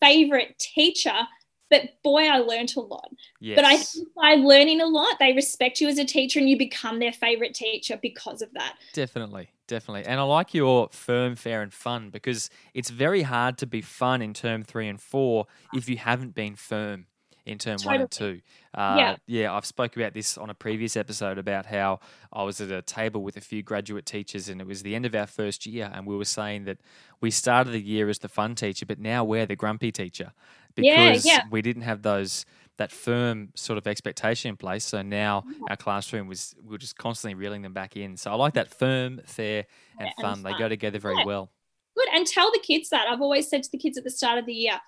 favorite 0.00 0.56
teacher." 0.58 1.26
But 1.68 2.00
boy, 2.02 2.28
I 2.28 2.38
learned 2.38 2.72
a 2.76 2.80
lot. 2.80 3.08
Yes. 3.40 3.56
But 3.56 3.64
I 3.64 3.76
think 3.76 4.08
by 4.14 4.34
learning 4.34 4.80
a 4.80 4.86
lot, 4.86 5.16
they 5.18 5.32
respect 5.32 5.80
you 5.80 5.88
as 5.88 5.98
a 5.98 6.04
teacher 6.04 6.38
and 6.38 6.48
you 6.48 6.56
become 6.56 6.98
their 6.98 7.12
favorite 7.12 7.54
teacher 7.54 7.98
because 8.00 8.42
of 8.42 8.52
that. 8.54 8.74
Definitely, 8.92 9.50
definitely. 9.66 10.04
And 10.04 10.20
I 10.20 10.22
like 10.22 10.54
your 10.54 10.88
firm, 10.92 11.34
fair, 11.36 11.62
and 11.62 11.72
fun 11.72 12.10
because 12.10 12.50
it's 12.74 12.90
very 12.90 13.22
hard 13.22 13.58
to 13.58 13.66
be 13.66 13.82
fun 13.82 14.22
in 14.22 14.32
term 14.32 14.62
three 14.62 14.88
and 14.88 15.00
four 15.00 15.46
if 15.74 15.88
you 15.88 15.96
haven't 15.96 16.34
been 16.34 16.54
firm 16.54 17.06
in 17.44 17.58
term 17.58 17.78
one 17.84 18.00
and 18.00 18.10
two. 18.10 18.40
Uh, 18.74 18.96
Yeah. 18.98 19.16
yeah, 19.26 19.54
I've 19.54 19.64
spoke 19.64 19.96
about 19.96 20.14
this 20.14 20.36
on 20.36 20.50
a 20.50 20.54
previous 20.54 20.96
episode 20.96 21.38
about 21.38 21.66
how 21.66 22.00
I 22.32 22.42
was 22.42 22.60
at 22.60 22.72
a 22.72 22.82
table 22.82 23.22
with 23.22 23.36
a 23.36 23.40
few 23.40 23.62
graduate 23.62 24.04
teachers 24.04 24.48
and 24.48 24.60
it 24.60 24.66
was 24.66 24.82
the 24.82 24.96
end 24.96 25.06
of 25.06 25.14
our 25.14 25.28
first 25.28 25.64
year 25.64 25.90
and 25.94 26.06
we 26.06 26.16
were 26.16 26.24
saying 26.24 26.64
that 26.64 26.78
we 27.20 27.30
started 27.30 27.70
the 27.70 27.80
year 27.80 28.08
as 28.08 28.18
the 28.18 28.28
fun 28.28 28.56
teacher, 28.56 28.84
but 28.84 28.98
now 28.98 29.22
we're 29.22 29.46
the 29.46 29.54
grumpy 29.54 29.92
teacher 29.92 30.32
because 30.76 31.26
yeah. 31.26 31.42
we 31.50 31.62
didn't 31.62 31.82
have 31.82 32.02
those 32.02 32.44
that 32.78 32.92
firm 32.92 33.48
sort 33.54 33.78
of 33.78 33.86
expectation 33.86 34.50
in 34.50 34.56
place. 34.56 34.84
So 34.84 35.00
now 35.00 35.44
our 35.70 35.76
classroom 35.76 36.28
was 36.28 36.54
we 36.62 36.72
were 36.72 36.78
just 36.78 36.96
constantly 36.98 37.34
reeling 37.34 37.62
them 37.62 37.72
back 37.72 37.96
in. 37.96 38.16
So 38.18 38.30
I 38.30 38.34
like 38.34 38.52
that 38.54 38.68
firm, 38.68 39.20
fair, 39.24 39.64
and 39.98 40.06
Yeah, 40.08 40.12
and 40.18 40.22
fun. 40.22 40.42
They 40.42 40.52
go 40.58 40.68
together 40.68 40.98
very 40.98 41.16
Yeah. 41.16 41.24
well. 41.24 41.50
Good. 41.96 42.08
And 42.12 42.26
tell 42.26 42.52
the 42.52 42.58
kids 42.58 42.90
that. 42.90 43.08
I've 43.08 43.22
always 43.22 43.48
said 43.48 43.62
to 43.62 43.70
the 43.70 43.78
kids 43.78 43.96
at 43.96 44.04
the 44.04 44.10
start 44.10 44.38
of 44.38 44.44
the 44.44 44.52
year, 44.52 44.78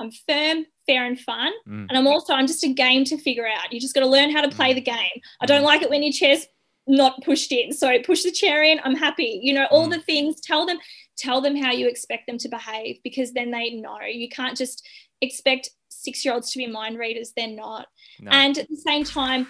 I'm 0.00 0.10
firm, 0.10 0.66
fair, 0.86 1.06
and 1.06 1.20
fun. 1.20 1.52
Mm. 1.68 1.86
And 1.88 1.92
I'm 1.92 2.08
also, 2.08 2.32
I'm 2.32 2.48
just 2.48 2.64
a 2.64 2.72
game 2.72 3.04
to 3.04 3.16
figure 3.16 3.46
out. 3.46 3.72
You 3.72 3.78
just 3.80 3.94
got 3.94 4.00
to 4.00 4.08
learn 4.08 4.30
how 4.30 4.40
to 4.40 4.48
play 4.48 4.72
Mm. 4.72 4.76
the 4.76 4.80
game. 4.80 5.20
I 5.40 5.46
don't 5.46 5.62
Mm. 5.62 5.66
like 5.66 5.82
it 5.82 5.90
when 5.90 6.02
your 6.02 6.12
chair's 6.12 6.46
not 6.88 7.22
pushed 7.22 7.52
in. 7.52 7.72
So 7.72 7.96
push 8.00 8.24
the 8.24 8.32
chair 8.32 8.64
in, 8.64 8.80
I'm 8.82 8.96
happy. 8.96 9.38
You 9.40 9.52
know, 9.52 9.66
all 9.70 9.86
Mm. 9.86 9.90
the 9.92 10.00
things, 10.00 10.40
tell 10.40 10.66
them, 10.66 10.78
tell 11.16 11.40
them 11.40 11.54
how 11.54 11.70
you 11.70 11.86
expect 11.86 12.26
them 12.26 12.38
to 12.38 12.48
behave 12.48 12.98
because 13.04 13.32
then 13.32 13.52
they 13.52 13.70
know. 13.70 14.00
You 14.00 14.28
can't 14.28 14.56
just 14.56 14.84
expect 15.20 15.70
six 15.88 16.24
year 16.24 16.34
olds 16.34 16.50
to 16.52 16.58
be 16.58 16.66
mind 16.66 16.98
readers. 16.98 17.32
They're 17.36 17.48
not. 17.48 17.86
No. 18.20 18.30
And 18.30 18.56
at 18.58 18.68
the 18.68 18.76
same 18.76 19.04
time, 19.04 19.46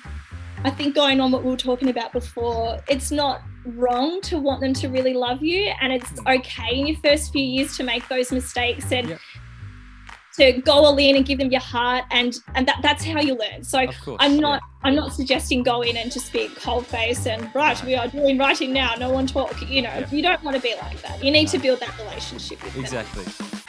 I 0.65 0.71
think 0.71 0.95
going 0.95 1.21
on 1.21 1.31
what 1.31 1.43
we 1.43 1.51
were 1.51 1.57
talking 1.57 1.89
about 1.89 2.13
before, 2.13 2.79
it's 2.89 3.11
not 3.11 3.43
wrong 3.65 4.21
to 4.23 4.39
want 4.39 4.61
them 4.61 4.75
to 4.75 4.89
really 4.89 5.15
love 5.15 5.43
you. 5.43 5.73
And 5.81 5.93
it's 5.93 6.11
okay 6.27 6.79
in 6.79 6.87
your 6.87 6.99
first 6.99 7.33
few 7.33 7.43
years 7.43 7.77
to 7.77 7.83
make 7.85 8.07
those 8.09 8.31
mistakes 8.33 8.91
and 8.93 9.11
Yep. 9.11 9.21
to 10.39 10.53
go 10.63 10.73
all 10.73 10.99
in 10.99 11.17
and 11.17 11.25
give 11.27 11.39
them 11.39 11.51
your 11.51 11.61
heart 11.61 12.05
and 12.11 12.37
and 12.55 12.67
that, 12.69 12.79
that's 12.83 13.05
how 13.05 13.21
you 13.21 13.35
learn. 13.37 13.63
So 13.65 13.87
course. 14.05 14.17
I'm 14.21 14.35
yeah. 14.35 14.41
not 14.41 14.63
I'm 14.83 14.95
not 14.95 15.13
suggesting 15.13 15.63
go 15.63 15.83
in 15.83 15.97
and 15.97 16.11
just 16.11 16.33
be 16.33 16.49
cold 16.49 16.87
face 16.87 17.27
and 17.27 17.51
right, 17.55 17.79
No. 17.83 17.87
we 17.87 17.95
are 17.95 18.09
doing 18.09 18.39
writing 18.39 18.73
now, 18.73 18.95
no 18.95 19.11
one 19.11 19.27
talk. 19.27 19.61
You 19.69 19.83
know, 19.83 19.91
Yeah. 19.91 20.11
you 20.11 20.23
don't 20.23 20.43
want 20.43 20.57
to 20.57 20.63
be 20.63 20.75
like 20.81 21.01
that. 21.03 21.23
You 21.23 21.31
need 21.31 21.49
to 21.49 21.59
build 21.59 21.81
that 21.81 21.97
relationship 21.99 22.63
with 22.65 22.75
them. 22.91 23.60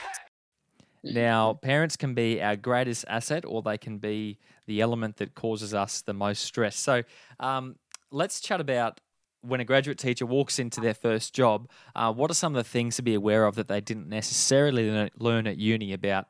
Now, 1.04 1.54
parents 1.62 1.96
can 1.96 2.14
be 2.14 2.42
our 2.42 2.56
greatest 2.56 3.06
asset, 3.08 3.44
or 3.46 3.62
they 3.62 3.78
can 3.78 3.98
be 3.98 4.38
the 4.68 4.82
element 4.82 5.18
that 5.18 5.36
causes 5.36 5.74
us 5.74 6.02
the 6.02 6.14
most 6.14 6.44
stress. 6.44 6.76
So, 6.76 7.04
um, 7.40 7.76
let's 8.12 8.40
chat 8.40 8.62
about 8.62 9.00
when 9.42 9.60
a 9.60 9.66
graduate 9.66 9.98
teacher 9.98 10.26
walks 10.26 10.60
into 10.60 10.80
their 10.82 10.94
first 10.94 11.34
job. 11.34 11.70
Uh, 11.96 12.14
what 12.14 12.30
are 12.30 12.36
some 12.36 12.56
of 12.56 12.64
the 12.64 12.70
things 12.70 12.96
to 12.98 13.02
be 13.02 13.16
aware 13.16 13.46
of 13.46 13.56
that 13.56 13.68
they 13.68 13.82
didn't 13.82 14.08
necessarily 14.08 14.90
learn, 14.90 15.10
learn 15.18 15.48
at 15.48 15.58
uni 15.58 15.94
about 15.94 16.30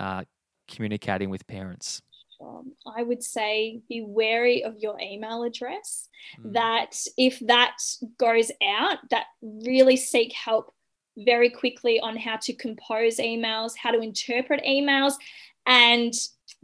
uh, 0.00 0.24
communicating 0.66 1.30
with 1.30 1.46
parents? 1.46 2.02
Um, 2.40 2.72
I 2.86 3.02
would 3.02 3.22
say 3.22 3.80
be 3.88 4.00
wary 4.00 4.62
of 4.62 4.78
your 4.78 4.98
email 5.00 5.42
address. 5.42 6.08
Mm. 6.40 6.52
That 6.52 6.96
if 7.16 7.40
that 7.40 7.76
goes 8.16 8.50
out, 8.64 8.98
that 9.10 9.26
really 9.42 9.96
seek 9.96 10.32
help 10.32 10.72
very 11.24 11.50
quickly 11.50 11.98
on 12.00 12.16
how 12.16 12.36
to 12.36 12.52
compose 12.52 13.16
emails, 13.18 13.72
how 13.76 13.90
to 13.90 14.00
interpret 14.00 14.62
emails, 14.64 15.14
and 15.66 16.12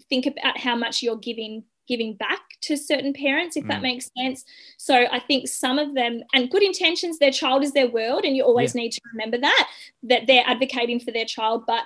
think 0.09 0.27
about 0.27 0.59
how 0.59 0.75
much 0.77 1.03
you're 1.03 1.17
giving 1.17 1.65
giving 1.87 2.15
back 2.15 2.41
to 2.63 2.79
certain 2.79 3.13
parents 3.13 3.59
if 3.59 3.67
that 3.67 3.81
Mm. 3.81 3.83
makes 3.83 4.11
sense 4.17 4.43
so 4.79 5.07
i 5.13 5.19
think 5.19 5.47
some 5.47 5.79
of 5.79 5.95
them 5.95 6.23
and 6.33 6.51
good 6.51 6.63
intentions 6.63 7.19
their 7.19 7.31
child 7.31 7.63
is 7.63 7.73
their 7.73 7.89
world 7.89 8.25
and 8.25 8.35
you 8.35 8.43
always 8.43 8.75
need 8.75 8.91
to 8.91 9.01
remember 9.13 9.37
that 9.37 9.69
that 10.03 10.27
they're 10.27 10.45
advocating 10.47 10.99
for 10.99 11.11
their 11.11 11.27
child 11.27 11.65
but 11.67 11.85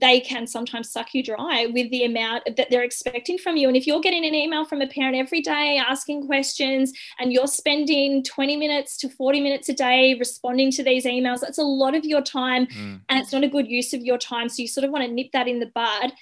they 0.00 0.20
can 0.20 0.46
sometimes 0.46 0.90
suck 0.90 1.14
you 1.14 1.22
dry 1.22 1.66
with 1.66 1.90
the 1.90 2.04
amount 2.04 2.44
that 2.56 2.68
they're 2.70 2.82
expecting 2.82 3.38
from 3.38 3.56
you. 3.56 3.68
And 3.68 3.76
if 3.76 3.86
you're 3.86 4.00
getting 4.00 4.24
an 4.24 4.34
email 4.34 4.64
from 4.64 4.80
a 4.82 4.86
parent 4.86 5.16
every 5.16 5.40
day 5.40 5.78
asking 5.78 6.26
questions 6.26 6.92
and 7.18 7.32
you're 7.32 7.46
spending 7.46 8.22
20 8.24 8.56
minutes 8.56 8.96
to 8.98 9.08
40 9.08 9.40
minutes 9.40 9.68
a 9.68 9.74
day 9.74 10.14
responding 10.18 10.70
to 10.72 10.82
these 10.82 11.04
emails, 11.04 11.40
that's 11.40 11.58
a 11.58 11.62
lot 11.62 11.94
of 11.94 12.04
your 12.04 12.22
time 12.22 12.66
Mm. 12.66 13.00
and 13.08 13.18
it's 13.20 13.32
not 13.32 13.44
a 13.44 13.48
good 13.48 13.68
use 13.68 13.92
of 13.92 14.02
your 14.02 14.18
time. 14.18 14.48
So 14.48 14.62
you 14.62 14.68
sort 14.68 14.84
of 14.84 14.90
want 14.90 15.04
to 15.04 15.12
nip 15.12 15.30
that 15.32 15.48
in 15.48 15.60
the 15.60 15.66
bud. 15.66 16.12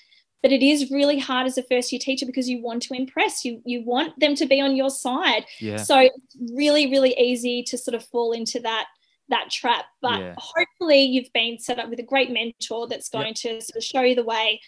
But 0.43 0.51
it 0.51 0.63
is 0.63 0.91
really 0.91 1.21
hard 1.21 1.47
as 1.47 1.57
a 1.57 1.63
first 1.63 1.93
year 1.93 2.01
teacher 2.01 2.27
because 2.27 2.49
you 2.49 2.61
want 2.61 2.83
to 2.83 2.95
impress. 2.95 3.45
You 3.45 3.63
you 3.65 3.85
want 3.85 4.19
them 4.19 4.35
to 4.35 4.45
be 4.45 4.61
on 4.61 4.75
your 4.75 4.91
side. 4.91 5.47
Yeah. 5.61 5.77
So 5.77 6.01
it's 6.01 6.37
really, 6.53 6.91
really 6.91 7.15
easy 7.17 7.63
to 7.63 7.79
sort 7.79 7.95
of 7.95 8.05
fall 8.07 8.33
into 8.33 8.59
that 8.61 8.87
that 9.33 9.51
trap. 9.51 9.87
But 10.01 10.21
Yeah. 10.21 10.35
hopefully 10.39 11.03
you've 11.03 11.33
been 11.33 11.59
set 11.59 11.79
up 11.79 11.91
with 11.91 11.99
a 11.99 12.05
great 12.05 12.31
mentor 12.31 12.87
that's 12.87 13.11
Yep. 13.13 13.23
going 13.23 13.35
to 13.35 13.61
sort 13.61 13.77
of 13.77 13.85
show 13.85 14.03
you 14.03 14.15
the 14.15 14.23
way 14.23 14.61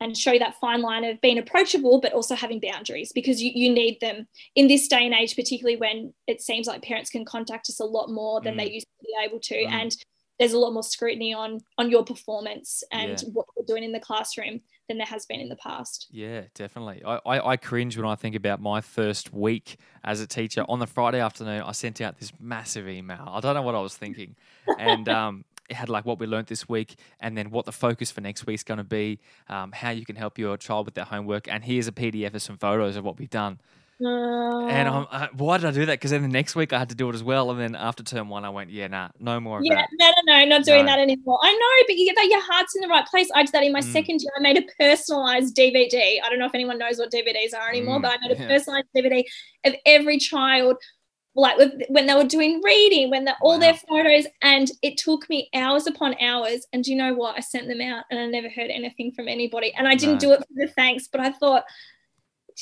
and 0.00 0.16
show 0.16 0.32
you 0.32 0.38
that 0.38 0.58
fine 0.60 0.80
line 0.80 1.04
of 1.04 1.20
being 1.20 1.38
approachable 1.38 2.00
but 2.00 2.12
also 2.12 2.34
having 2.34 2.60
boundaries 2.60 3.12
because 3.12 3.42
you, 3.42 3.50
you 3.54 3.70
need 3.70 3.98
them 4.00 4.26
in 4.54 4.66
this 4.66 4.88
day 4.88 5.04
and 5.04 5.14
age 5.14 5.34
particularly 5.36 5.76
when 5.76 6.14
it 6.26 6.40
seems 6.40 6.66
like 6.66 6.82
parents 6.82 7.10
can 7.10 7.24
contact 7.24 7.68
us 7.68 7.80
a 7.80 7.84
lot 7.84 8.10
more 8.10 8.40
than 8.40 8.54
mm. 8.54 8.58
they 8.58 8.70
used 8.70 8.86
to 8.86 9.04
be 9.04 9.14
able 9.26 9.40
to 9.40 9.56
mm. 9.56 9.70
and 9.70 9.96
there's 10.38 10.54
a 10.54 10.58
lot 10.58 10.72
more 10.72 10.82
scrutiny 10.82 11.34
on 11.34 11.60
on 11.76 11.90
your 11.90 12.04
performance 12.04 12.82
and 12.92 13.22
yeah. 13.22 13.28
what 13.32 13.46
we're 13.56 13.66
doing 13.66 13.84
in 13.84 13.92
the 13.92 14.00
classroom 14.00 14.60
than 14.90 14.98
there 14.98 15.06
has 15.06 15.24
been 15.24 15.40
in 15.40 15.48
the 15.48 15.56
past. 15.56 16.08
Yeah, 16.10 16.42
definitely. 16.54 17.02
I, 17.06 17.20
I, 17.24 17.50
I, 17.52 17.56
cringe 17.56 17.96
when 17.96 18.06
I 18.06 18.16
think 18.16 18.34
about 18.34 18.60
my 18.60 18.80
first 18.80 19.32
week 19.32 19.78
as 20.02 20.20
a 20.20 20.26
teacher. 20.26 20.64
On 20.68 20.80
the 20.80 20.86
Friday 20.86 21.20
afternoon, 21.20 21.62
I 21.62 21.70
sent 21.70 22.00
out 22.00 22.18
this 22.18 22.32
massive 22.40 22.88
email. 22.88 23.24
I 23.28 23.38
don't 23.38 23.54
know 23.54 23.62
what 23.62 23.76
I 23.76 23.80
was 23.80 23.96
thinking. 23.96 24.34
And 24.78 25.08
um, 25.20 25.44
it 25.68 25.76
had 25.76 25.88
like 25.88 26.04
what 26.04 26.18
we 26.18 26.26
learned 26.26 26.48
this 26.48 26.68
week 26.68 26.96
and 27.20 27.38
then 27.38 27.50
what 27.50 27.66
the 27.66 27.72
focus 27.72 28.10
for 28.10 28.20
next 28.20 28.46
week's 28.46 28.64
going 28.64 28.78
to 28.78 28.84
be, 28.84 29.20
um, 29.48 29.70
how 29.70 29.90
you 29.90 30.04
can 30.04 30.16
help 30.16 30.38
your 30.38 30.56
child 30.56 30.86
with 30.86 30.94
their 30.94 31.04
homework. 31.04 31.46
And 31.46 31.62
here's 31.64 31.86
a 31.86 31.92
PDF 31.92 32.34
of 32.34 32.42
some 32.42 32.58
photos 32.58 32.96
of 32.96 33.04
what 33.04 33.16
we've 33.16 33.30
done. 33.30 33.60
Uh, 34.02 34.66
and 34.66 34.88
I'm, 34.88 35.06
uh, 35.10 35.28
why 35.34 35.58
did 35.58 35.66
I 35.66 35.70
do 35.72 35.86
that? 35.86 35.94
Because 35.94 36.10
then 36.10 36.22
the 36.22 36.28
next 36.28 36.56
week 36.56 36.72
I 36.72 36.78
had 36.78 36.88
to 36.88 36.94
do 36.94 37.08
it 37.10 37.14
as 37.14 37.22
well. 37.22 37.50
And 37.50 37.60
then 37.60 37.74
after 37.74 38.02
term 38.02 38.28
one, 38.28 38.44
I 38.44 38.48
went, 38.48 38.70
yeah, 38.70 38.86
nah, 38.86 39.08
no 39.18 39.38
more. 39.40 39.60
yeah, 39.62 39.84
no, 39.98 40.10
no, 40.26 40.38
no, 40.38 40.44
not 40.46 40.64
doing 40.64 40.86
no. 40.86 40.92
that 40.92 40.98
anymore. 40.98 41.38
I 41.42 41.52
know, 41.52 41.84
but 41.86 41.96
you 41.96 42.06
get 42.06 42.16
that 42.16 42.28
your 42.28 42.42
heart's 42.42 42.74
in 42.74 42.82
the 42.82 42.88
right 42.88 43.06
place. 43.06 43.28
I 43.34 43.42
did 43.42 43.52
that 43.52 43.62
in 43.62 43.72
my 43.72 43.80
mm. 43.80 43.92
second 43.92 44.20
year. 44.20 44.32
I 44.36 44.40
made 44.40 44.58
a 44.58 44.66
personalized 44.78 45.56
DVD. 45.56 46.18
I 46.24 46.28
don't 46.30 46.38
know 46.38 46.46
if 46.46 46.54
anyone 46.54 46.78
knows 46.78 46.98
what 46.98 47.12
DVDs 47.12 47.54
are 47.54 47.68
anymore, 47.68 47.98
mm. 47.98 48.02
but 48.02 48.12
I 48.12 48.18
made 48.26 48.36
a 48.36 48.40
yeah. 48.40 48.48
personalized 48.48 48.88
DVD 48.96 49.24
of 49.64 49.74
every 49.84 50.18
child 50.18 50.76
like 51.36 51.56
when 51.88 52.06
they 52.06 52.14
were 52.14 52.24
doing 52.24 52.60
reading, 52.64 53.08
when 53.08 53.24
they're 53.24 53.36
all 53.40 53.52
wow. 53.52 53.58
their 53.58 53.74
photos, 53.74 54.26
and 54.42 54.70
it 54.82 54.96
took 54.96 55.28
me 55.30 55.48
hours 55.54 55.86
upon 55.86 56.20
hours. 56.20 56.66
And 56.72 56.82
do 56.82 56.90
you 56.90 56.96
know 56.96 57.14
what? 57.14 57.36
I 57.36 57.40
sent 57.40 57.68
them 57.68 57.80
out, 57.80 58.04
and 58.10 58.18
I 58.18 58.26
never 58.26 58.48
heard 58.48 58.70
anything 58.70 59.12
from 59.12 59.28
anybody. 59.28 59.72
And 59.74 59.86
I 59.86 59.94
didn't 59.94 60.14
no. 60.14 60.20
do 60.20 60.32
it 60.32 60.40
for 60.40 60.54
the 60.56 60.68
thanks, 60.68 61.08
but 61.10 61.20
I 61.20 61.30
thought 61.30 61.64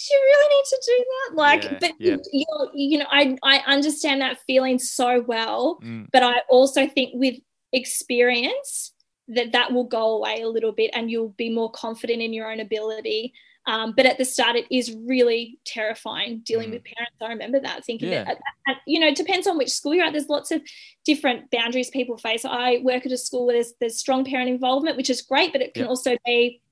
do 0.06 0.14
you 0.14 0.20
really 0.20 0.56
need 0.56 0.64
to 0.68 0.82
do 0.86 1.04
that? 1.08 1.36
Like, 1.36 1.64
yeah, 1.64 1.78
but 1.80 1.92
yeah. 1.98 2.16
You, 2.32 2.70
you 2.74 2.98
know, 2.98 3.06
I 3.10 3.36
I 3.42 3.58
understand 3.66 4.20
that 4.20 4.38
feeling 4.46 4.78
so 4.78 5.24
well, 5.26 5.80
mm. 5.82 6.06
but 6.12 6.22
I 6.22 6.42
also 6.48 6.86
think 6.86 7.10
with 7.14 7.34
experience 7.72 8.92
that 9.28 9.52
that 9.52 9.72
will 9.72 9.84
go 9.84 10.16
away 10.16 10.42
a 10.42 10.48
little 10.48 10.72
bit, 10.72 10.90
and 10.94 11.10
you'll 11.10 11.30
be 11.30 11.50
more 11.50 11.70
confident 11.70 12.22
in 12.22 12.32
your 12.32 12.50
own 12.50 12.60
ability. 12.60 13.32
Um, 13.66 13.92
but 13.94 14.06
at 14.06 14.16
the 14.16 14.24
start, 14.24 14.56
it 14.56 14.64
is 14.74 14.96
really 15.04 15.58
terrifying 15.66 16.40
dealing 16.42 16.70
mm. 16.70 16.74
with 16.74 16.84
parents. 16.84 17.16
I 17.20 17.28
remember 17.28 17.60
that 17.60 17.84
thinking 17.84 18.10
yeah. 18.10 18.24
that, 18.24 18.76
you 18.86 18.98
know, 18.98 19.08
it 19.08 19.16
depends 19.16 19.46
on 19.46 19.58
which 19.58 19.68
school 19.68 19.94
you're 19.94 20.06
at. 20.06 20.14
There's 20.14 20.30
lots 20.30 20.50
of 20.50 20.62
different 21.04 21.50
boundaries 21.50 21.90
people 21.90 22.16
face. 22.16 22.46
I 22.46 22.78
work 22.82 23.04
at 23.04 23.12
a 23.12 23.18
school 23.18 23.44
where 23.44 23.56
there's, 23.56 23.74
there's 23.78 23.98
strong 23.98 24.24
parent 24.24 24.48
involvement, 24.48 24.96
which 24.96 25.10
is 25.10 25.20
great, 25.20 25.52
but 25.52 25.60
it 25.60 25.74
can 25.74 25.82
yep. 25.82 25.90
also 25.90 26.16
be 26.24 26.62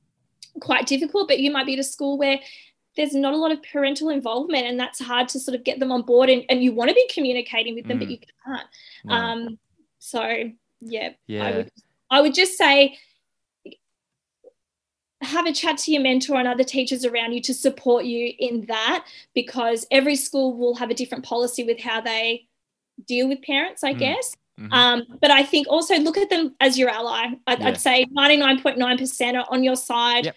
quite 0.63 0.87
difficult. 0.87 1.29
But 1.29 1.41
you 1.41 1.51
might 1.51 1.67
be 1.67 1.75
at 1.75 1.81
a 1.81 1.85
school 1.85 2.17
where 2.17 2.41
there's 2.97 3.15
not 3.15 3.35
a 3.35 3.37
lot 3.37 3.53
of 3.53 3.63
parental 3.63 4.09
involvement 4.09 4.67
and 4.67 4.81
that's 4.81 5.01
hard 5.01 5.29
to 5.29 5.39
sort 5.39 5.55
of 5.55 5.65
get 5.65 5.79
them 5.79 5.93
on 5.93 6.03
board 6.03 6.29
and, 6.29 6.45
and 6.49 6.63
you 6.63 6.73
want 6.73 6.89
to 6.89 6.95
be 6.95 7.09
communicating 7.13 7.75
with 7.75 7.87
them 7.87 7.99
mm. 7.99 8.01
but 8.01 8.11
you 8.11 8.19
can't 8.45 8.67
um 9.09 9.59
so 9.99 10.51
yeah, 10.81 11.11
yeah 11.27 11.45
I, 11.45 11.57
would, 11.57 11.73
I 12.11 12.21
would 12.21 12.35
just 12.35 12.57
say 12.57 12.99
have 15.23 15.47
a 15.47 15.53
chat 15.53 15.79
to 15.79 15.93
your 15.93 16.03
mentor 16.03 16.37
and 16.37 16.47
other 16.47 16.65
teachers 16.65 17.05
around 17.05 17.33
you 17.33 17.41
to 17.43 17.55
support 17.55 18.05
you 18.05 18.33
in 18.39 18.67
that 18.67 19.07
because 19.35 19.87
every 19.91 20.15
school 20.15 20.57
will 20.57 20.75
have 20.75 20.91
a 20.91 20.95
different 20.95 21.25
policy 21.25 21.65
with 21.65 21.81
how 21.81 22.01
they 22.01 22.47
deal 23.07 23.29
with 23.29 23.43
parents 23.43 23.83
i 23.83 23.93
mm. 23.93 23.99
guess 23.99 24.35
mm-hmm. 24.61 24.73
um, 24.73 25.03
but 25.21 25.31
i 25.31 25.43
think 25.43 25.67
also 25.69 25.97
look 25.97 26.17
at 26.17 26.31
them 26.31 26.55
as 26.61 26.79
your 26.79 26.89
ally 26.89 27.27
i'd, 27.47 27.59
yeah. 27.59 27.69
I'd 27.69 27.81
say 27.81 28.07
99.9% 28.17 29.35
are 29.35 29.47
on 29.51 29.65
your 29.65 29.77
side 29.77 30.27
yep. 30.27 30.37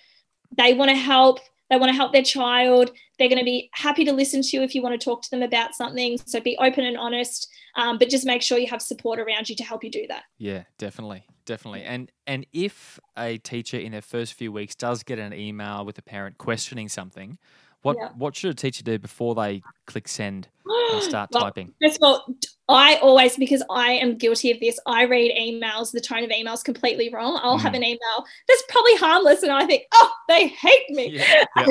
they 0.57 0.73
want 0.73 0.89
to 0.89 0.97
help 0.97 1.39
they 1.69 1.77
want 1.77 1.89
to 1.89 1.95
help 1.95 2.13
their 2.13 2.23
child. 2.23 2.91
They're 3.17 3.29
going 3.29 3.39
to 3.39 3.45
be 3.45 3.69
happy 3.73 4.05
to 4.05 4.13
listen 4.13 4.41
to 4.41 4.57
you 4.57 4.63
if 4.63 4.73
you 4.73 4.81
want 4.81 4.99
to 4.99 5.03
talk 5.03 5.21
to 5.23 5.29
them 5.29 5.43
about 5.43 5.75
something. 5.75 6.17
So 6.25 6.39
be 6.39 6.57
open 6.59 6.85
and 6.85 6.97
honest, 6.97 7.49
um, 7.75 7.97
but 7.97 8.09
just 8.09 8.25
make 8.25 8.41
sure 8.41 8.57
you 8.57 8.67
have 8.67 8.81
support 8.81 9.19
around 9.19 9.49
you 9.49 9.55
to 9.55 9.63
help 9.63 9.83
you 9.83 9.91
do 9.91 10.05
that. 10.07 10.23
Yeah, 10.37 10.63
definitely, 10.77 11.25
definitely. 11.45 11.83
And 11.83 12.11
and 12.27 12.45
if 12.53 12.99
a 13.17 13.37
teacher 13.37 13.77
in 13.77 13.91
their 13.91 14.01
first 14.01 14.33
few 14.33 14.51
weeks 14.51 14.75
does 14.75 15.03
get 15.03 15.19
an 15.19 15.33
email 15.33 15.85
with 15.85 15.97
a 15.97 16.03
parent 16.03 16.37
questioning 16.37 16.89
something, 16.89 17.37
what 17.81 17.97
yeah. 17.99 18.09
what 18.15 18.35
should 18.35 18.51
a 18.51 18.55
teacher 18.55 18.83
do 18.83 18.97
before 18.97 19.35
they 19.35 19.61
click 19.85 20.07
send 20.07 20.47
and 20.65 21.03
start 21.03 21.29
well, 21.33 21.43
typing? 21.43 21.73
First 21.81 21.99
of 22.01 22.03
all, 22.03 22.35
I 22.69 22.97
always, 22.97 23.35
because 23.35 23.63
I 23.71 23.93
am 23.93 24.15
guilty 24.15 24.51
of 24.51 24.59
this, 24.59 24.79
I 24.85 25.05
read 25.05 25.35
emails, 25.35 25.91
the 25.91 25.99
tone 25.99 26.23
of 26.23 26.29
emails 26.29 26.63
completely 26.63 27.09
wrong. 27.11 27.39
I'll 27.41 27.57
mm. 27.57 27.61
have 27.61 27.73
an 27.73 27.83
email 27.83 28.25
that's 28.47 28.63
probably 28.69 28.95
harmless, 28.95 29.41
and 29.41 29.51
I 29.51 29.65
think, 29.65 29.85
oh, 29.91 30.11
they 30.27 30.49
hate 30.49 30.89
me. 30.89 31.17
Yeah, 31.17 31.45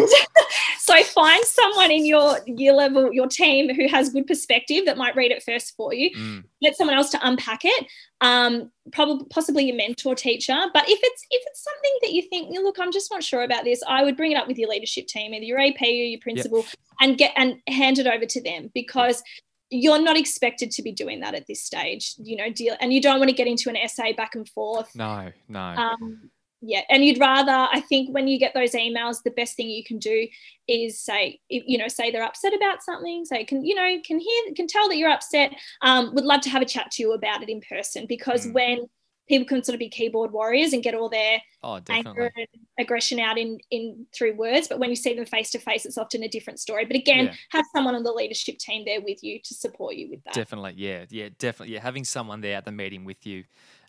so 0.80 1.00
find 1.04 1.44
someone 1.44 1.92
in 1.92 2.04
your 2.04 2.40
year 2.46 2.72
level, 2.72 3.12
your 3.12 3.28
team 3.28 3.72
who 3.72 3.86
has 3.86 4.08
good 4.10 4.26
perspective 4.26 4.86
that 4.86 4.98
might 4.98 5.14
read 5.14 5.30
it 5.30 5.44
first 5.44 5.76
for 5.76 5.94
you. 5.94 6.10
Mm. 6.10 6.44
Get 6.60 6.76
someone 6.76 6.96
else 6.96 7.10
to 7.10 7.20
unpack 7.22 7.60
it. 7.64 7.86
Um, 8.20 8.72
probably 8.90 9.26
possibly 9.30 9.66
your 9.66 9.76
mentor 9.76 10.16
teacher. 10.16 10.58
But 10.74 10.88
if 10.88 10.98
it's 11.00 11.26
if 11.30 11.42
it's 11.46 11.62
something 11.62 11.92
that 12.02 12.12
you 12.12 12.22
think, 12.22 12.52
you 12.52 12.64
look, 12.64 12.80
I'm 12.80 12.90
just 12.90 13.12
not 13.12 13.22
sure 13.22 13.44
about 13.44 13.62
this, 13.62 13.80
I 13.86 14.02
would 14.02 14.16
bring 14.16 14.32
it 14.32 14.36
up 14.36 14.48
with 14.48 14.58
your 14.58 14.68
leadership 14.68 15.06
team, 15.06 15.32
either 15.32 15.44
your 15.44 15.60
AP 15.60 15.80
or 15.80 15.86
your 15.86 16.20
principal, 16.20 16.66
and 17.00 17.16
get 17.16 17.32
and 17.36 17.60
hand 17.68 18.00
it 18.00 18.08
over 18.08 18.26
to 18.26 18.42
them 18.42 18.72
because 18.74 19.22
you're 19.70 20.00
not 20.00 20.16
expected 20.16 20.70
to 20.72 20.82
be 20.82 20.92
doing 20.92 21.20
that 21.20 21.34
at 21.34 21.46
this 21.46 21.62
stage, 21.62 22.14
you 22.18 22.36
know, 22.36 22.50
deal 22.50 22.76
and 22.80 22.92
you 22.92 23.00
don't 23.00 23.18
want 23.18 23.28
to 23.28 23.36
get 23.36 23.46
into 23.46 23.68
an 23.68 23.76
essay 23.76 24.12
back 24.12 24.34
and 24.34 24.48
forth. 24.48 24.94
No, 24.94 25.30
no. 25.48 25.60
Um, 25.60 26.30
yeah, 26.60 26.80
and 26.90 27.04
you'd 27.04 27.20
rather, 27.20 27.52
I 27.52 27.80
think, 27.80 28.12
when 28.12 28.26
you 28.26 28.38
get 28.38 28.52
those 28.52 28.72
emails, 28.72 29.22
the 29.22 29.30
best 29.30 29.56
thing 29.56 29.68
you 29.68 29.84
can 29.84 29.98
do 29.98 30.26
is 30.66 30.98
say, 30.98 31.38
you 31.48 31.78
know, 31.78 31.86
say 31.86 32.10
they're 32.10 32.24
upset 32.24 32.52
about 32.52 32.82
something. 32.82 33.24
Say, 33.24 33.44
can 33.44 33.64
you 33.64 33.76
know, 33.76 33.96
can 34.04 34.18
hear, 34.18 34.54
can 34.56 34.66
tell 34.66 34.88
that 34.88 34.96
you're 34.96 35.10
upset. 35.10 35.52
Um, 35.82 36.14
would 36.14 36.24
love 36.24 36.40
to 36.42 36.50
have 36.50 36.62
a 36.62 36.66
chat 36.66 36.90
to 36.92 37.02
you 37.02 37.12
about 37.12 37.42
it 37.42 37.48
in 37.48 37.60
person 37.60 38.06
because 38.08 38.46
mm. 38.46 38.54
when 38.54 38.88
people 39.28 39.46
can 39.46 39.62
sort 39.62 39.74
of 39.74 39.78
be 39.78 39.88
keyboard 39.88 40.32
warriors 40.32 40.72
and 40.72 40.82
get 40.82 40.94
all 40.94 41.08
their 41.08 41.40
oh, 41.62 41.80
anger 41.88 42.32
and 42.36 42.46
aggression 42.78 43.20
out 43.20 43.38
in 43.38 43.58
in 43.70 44.06
through 44.14 44.34
words 44.34 44.68
but 44.68 44.78
when 44.78 44.90
you 44.90 44.96
see 44.96 45.14
them 45.14 45.26
face 45.26 45.50
to 45.50 45.58
face 45.58 45.84
it's 45.84 45.98
often 45.98 46.22
a 46.22 46.28
different 46.28 46.58
story. 46.58 46.84
But 46.84 46.96
again 46.96 47.26
yeah. 47.26 47.34
have 47.50 47.66
someone 47.74 47.94
on 47.94 48.02
the 48.02 48.12
leadership 48.12 48.58
team 48.58 48.84
there 48.84 49.00
with 49.00 49.22
you 49.22 49.40
to 49.44 49.54
support 49.54 49.96
you 49.96 50.10
with 50.10 50.24
that. 50.24 50.34
Definitely. 50.34 50.74
Yeah. 50.76 51.04
Yeah 51.10 51.28
definitely. 51.38 51.74
Yeah 51.74 51.80
having 51.80 52.04
someone 52.04 52.40
there 52.40 52.56
at 52.56 52.64
the 52.64 52.72
meeting 52.72 53.04
with 53.04 53.26
you 53.26 53.44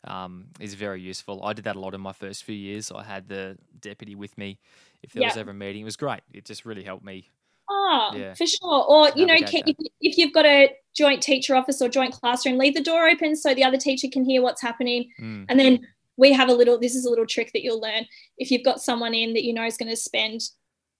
um, 0.05 0.47
is 0.59 0.75
very 0.75 1.01
useful. 1.01 1.43
I 1.43 1.53
did 1.53 1.65
that 1.65 1.75
a 1.75 1.79
lot 1.79 1.93
in 1.93 2.01
my 2.01 2.13
first 2.13 2.43
few 2.43 2.55
years. 2.55 2.91
I 2.91 3.03
had 3.03 3.27
the 3.27 3.57
deputy 3.81 4.15
with 4.15 4.37
me 4.37 4.59
if 5.03 5.11
there 5.13 5.21
yeah. 5.21 5.29
was 5.29 5.37
ever 5.37 5.51
a 5.51 5.53
meeting. 5.53 5.81
It 5.81 5.85
was 5.85 5.97
great. 5.97 6.21
It 6.33 6.45
just 6.45 6.65
really 6.65 6.83
helped 6.83 7.03
me 7.03 7.29
Oh, 7.69 8.11
yeah. 8.15 8.33
for 8.33 8.47
sure. 8.47 8.85
Or, 8.87 9.11
you 9.15 9.25
know, 9.25 9.37
can, 9.37 9.63
if, 9.65 9.75
if 10.01 10.17
you've 10.17 10.33
got 10.33 10.45
a 10.45 10.71
joint 10.95 11.21
teacher 11.21 11.55
office 11.55 11.81
or 11.81 11.89
joint 11.89 12.13
classroom, 12.13 12.57
leave 12.57 12.73
the 12.73 12.81
door 12.81 13.07
open 13.07 13.35
so 13.35 13.53
the 13.53 13.63
other 13.63 13.77
teacher 13.77 14.07
can 14.11 14.25
hear 14.25 14.41
what's 14.41 14.61
happening. 14.61 15.09
Mm. 15.21 15.45
And 15.49 15.59
then 15.59 15.87
we 16.17 16.33
have 16.33 16.49
a 16.49 16.53
little, 16.53 16.79
this 16.79 16.95
is 16.95 17.05
a 17.05 17.09
little 17.09 17.25
trick 17.25 17.51
that 17.53 17.63
you'll 17.63 17.81
learn. 17.81 18.05
If 18.37 18.51
you've 18.51 18.65
got 18.65 18.81
someone 18.81 19.13
in 19.13 19.33
that 19.33 19.43
you 19.43 19.53
know 19.53 19.65
is 19.65 19.77
going 19.77 19.89
to 19.89 19.95
spend 19.95 20.41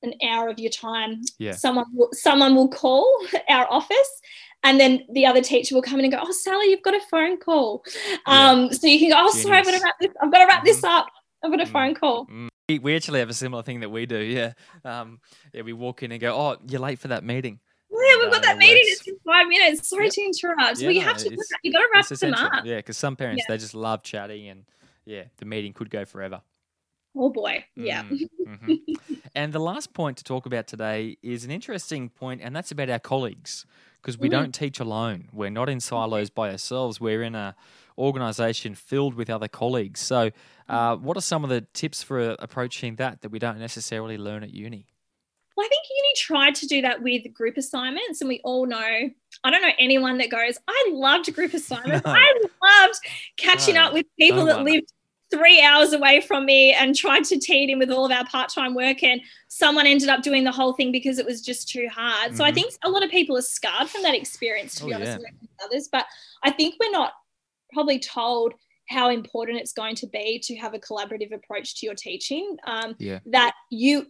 an 0.03 0.13
hour 0.23 0.47
of 0.47 0.59
your 0.59 0.71
time, 0.71 1.21
yeah. 1.39 1.53
someone, 1.53 1.85
will, 1.93 2.09
someone 2.13 2.55
will 2.55 2.69
call 2.69 3.19
our 3.49 3.67
office 3.71 4.21
and 4.63 4.79
then 4.79 5.05
the 5.13 5.25
other 5.25 5.41
teacher 5.41 5.73
will 5.73 5.81
come 5.81 5.99
in 5.99 6.05
and 6.05 6.13
go, 6.13 6.19
"Oh, 6.21 6.31
Sally, 6.31 6.69
you've 6.69 6.81
got 6.81 6.93
a 6.93 6.99
phone 7.09 7.37
call." 7.37 7.83
Yeah. 8.27 8.49
Um, 8.49 8.73
so 8.73 8.87
you 8.87 8.99
can 8.99 9.09
go, 9.09 9.15
"Oh, 9.17 9.29
Genius. 9.31 9.43
sorry, 9.43 9.57
I've 9.57 9.65
got 9.65 9.77
to 9.77 9.83
wrap 9.83 9.95
this. 9.99 10.11
I've 10.21 10.31
got 10.31 10.39
to 10.39 10.45
wrap 10.45 10.57
mm-hmm. 10.57 10.65
this 10.65 10.83
up. 10.83 11.07
I've 11.43 11.51
got 11.51 11.59
a 11.59 11.63
mm-hmm. 11.63 11.73
phone 11.73 11.95
call." 11.95 12.25
Mm-hmm. 12.25 12.47
We 12.83 12.95
actually 12.95 13.19
have 13.19 13.29
a 13.29 13.33
similar 13.33 13.63
thing 13.63 13.79
that 13.79 13.89
we 13.89 14.05
do. 14.05 14.19
Yeah, 14.19 14.53
um, 14.85 15.19
yeah. 15.53 15.63
We 15.63 15.73
walk 15.73 16.03
in 16.03 16.11
and 16.11 16.21
go, 16.21 16.35
"Oh, 16.35 16.57
you're 16.67 16.81
late 16.81 16.99
for 16.99 17.07
that 17.09 17.23
meeting." 17.23 17.59
Yeah, 17.91 18.17
we've 18.21 18.31
got 18.31 18.43
that 18.43 18.57
meeting. 18.57 18.83
It's 18.85 19.07
in 19.07 19.17
five 19.25 19.47
minutes. 19.47 19.89
Sorry 19.89 20.05
yep. 20.05 20.13
to 20.13 20.21
interrupt. 20.21 20.79
Yeah, 20.79 20.87
well, 20.87 20.95
you 20.95 21.01
have 21.01 21.17
to. 21.17 21.37
You 21.63 21.71
got 21.71 21.79
to 21.79 21.89
wrap 21.93 22.07
them 22.07 22.33
up. 22.33 22.65
Yeah, 22.65 22.77
because 22.77 22.97
some 22.97 23.15
parents 23.15 23.43
yeah. 23.47 23.53
they 23.53 23.57
just 23.57 23.73
love 23.73 24.03
chatting, 24.03 24.47
and 24.49 24.65
yeah, 25.05 25.23
the 25.37 25.45
meeting 25.45 25.73
could 25.73 25.89
go 25.89 26.05
forever. 26.05 26.41
Oh 27.17 27.29
boy, 27.29 27.65
yeah. 27.75 28.03
Mm-hmm. 28.03 28.93
and 29.35 29.51
the 29.51 29.59
last 29.59 29.93
point 29.93 30.17
to 30.17 30.23
talk 30.23 30.45
about 30.45 30.67
today 30.67 31.17
is 31.23 31.43
an 31.43 31.51
interesting 31.51 32.09
point, 32.09 32.41
and 32.43 32.55
that's 32.55 32.71
about 32.71 32.89
our 32.89 32.99
colleagues 32.99 33.65
because 34.01 34.17
we 34.17 34.27
mm. 34.27 34.31
don't 34.31 34.53
teach 34.53 34.79
alone. 34.79 35.29
We're 35.33 35.49
not 35.49 35.69
in 35.69 35.79
silos 35.79 36.29
by 36.29 36.51
ourselves. 36.51 37.01
We're 37.01 37.23
in 37.23 37.35
a 37.35 37.55
organisation 37.99 38.73
filled 38.73 39.13
with 39.13 39.29
other 39.29 39.47
colleagues. 39.47 39.99
So, 39.99 40.31
uh, 40.67 40.95
what 40.95 41.17
are 41.17 41.21
some 41.21 41.43
of 41.43 41.49
the 41.49 41.61
tips 41.73 42.01
for 42.01 42.19
uh, 42.19 42.35
approaching 42.39 42.95
that 42.95 43.21
that 43.21 43.29
we 43.29 43.39
don't 43.39 43.59
necessarily 43.59 44.17
learn 44.17 44.43
at 44.43 44.51
uni? 44.51 44.87
Well, 45.55 45.65
I 45.65 45.69
think 45.69 45.83
uni 45.89 46.09
tried 46.15 46.55
to 46.55 46.67
do 46.67 46.81
that 46.83 47.01
with 47.03 47.33
group 47.33 47.57
assignments, 47.57 48.21
and 48.21 48.29
we 48.29 48.39
all 48.43 48.65
know. 48.65 49.09
I 49.43 49.51
don't 49.51 49.61
know 49.61 49.73
anyone 49.77 50.17
that 50.19 50.31
goes, 50.31 50.57
"I 50.67 50.89
loved 50.93 51.33
group 51.35 51.53
assignments. 51.53 52.05
No. 52.05 52.11
I 52.15 52.33
loved 52.63 52.99
catching 53.37 53.75
no. 53.75 53.83
up 53.83 53.93
with 53.93 54.05
people 54.17 54.45
that 54.45 54.63
lived 54.63 54.91
three 55.31 55.61
hours 55.61 55.93
away 55.93 56.21
from 56.21 56.45
me 56.45 56.73
and 56.73 56.95
tried 56.95 57.23
to 57.23 57.37
teed 57.37 57.69
in 57.69 57.79
with 57.79 57.91
all 57.91 58.05
of 58.05 58.11
our 58.11 58.25
part-time 58.25 58.73
work 58.73 59.03
and 59.03 59.21
someone 59.47 59.85
ended 59.85 60.09
up 60.09 60.23
doing 60.23 60.43
the 60.43 60.51
whole 60.51 60.73
thing 60.73 60.91
because 60.91 61.19
it 61.19 61.25
was 61.25 61.41
just 61.41 61.69
too 61.69 61.87
hard 61.93 62.29
mm-hmm. 62.29 62.35
so 62.35 62.43
i 62.43 62.47
mm-hmm. 62.47 62.55
think 62.55 62.73
a 62.83 62.89
lot 62.89 63.03
of 63.03 63.11
people 63.11 63.37
are 63.37 63.41
scarred 63.41 63.87
from 63.87 64.01
that 64.01 64.15
experience 64.15 64.75
to 64.75 64.85
oh, 64.85 64.87
be 64.87 64.93
honest 64.93 65.19
yeah. 65.21 65.29
with 65.41 65.49
others 65.63 65.87
but 65.91 66.05
i 66.43 66.51
think 66.51 66.75
we're 66.79 66.91
not 66.91 67.13
probably 67.73 67.99
told 67.99 68.53
how 68.89 69.09
important 69.09 69.59
it's 69.59 69.73
going 69.73 69.95
to 69.95 70.07
be 70.07 70.39
to 70.39 70.55
have 70.55 70.73
a 70.73 70.79
collaborative 70.79 71.33
approach 71.33 71.79
to 71.79 71.85
your 71.85 71.95
teaching. 71.95 72.57
Um, 72.65 72.95
Yeah. 72.97 73.19
That 73.27 73.53
you, 73.69 74.07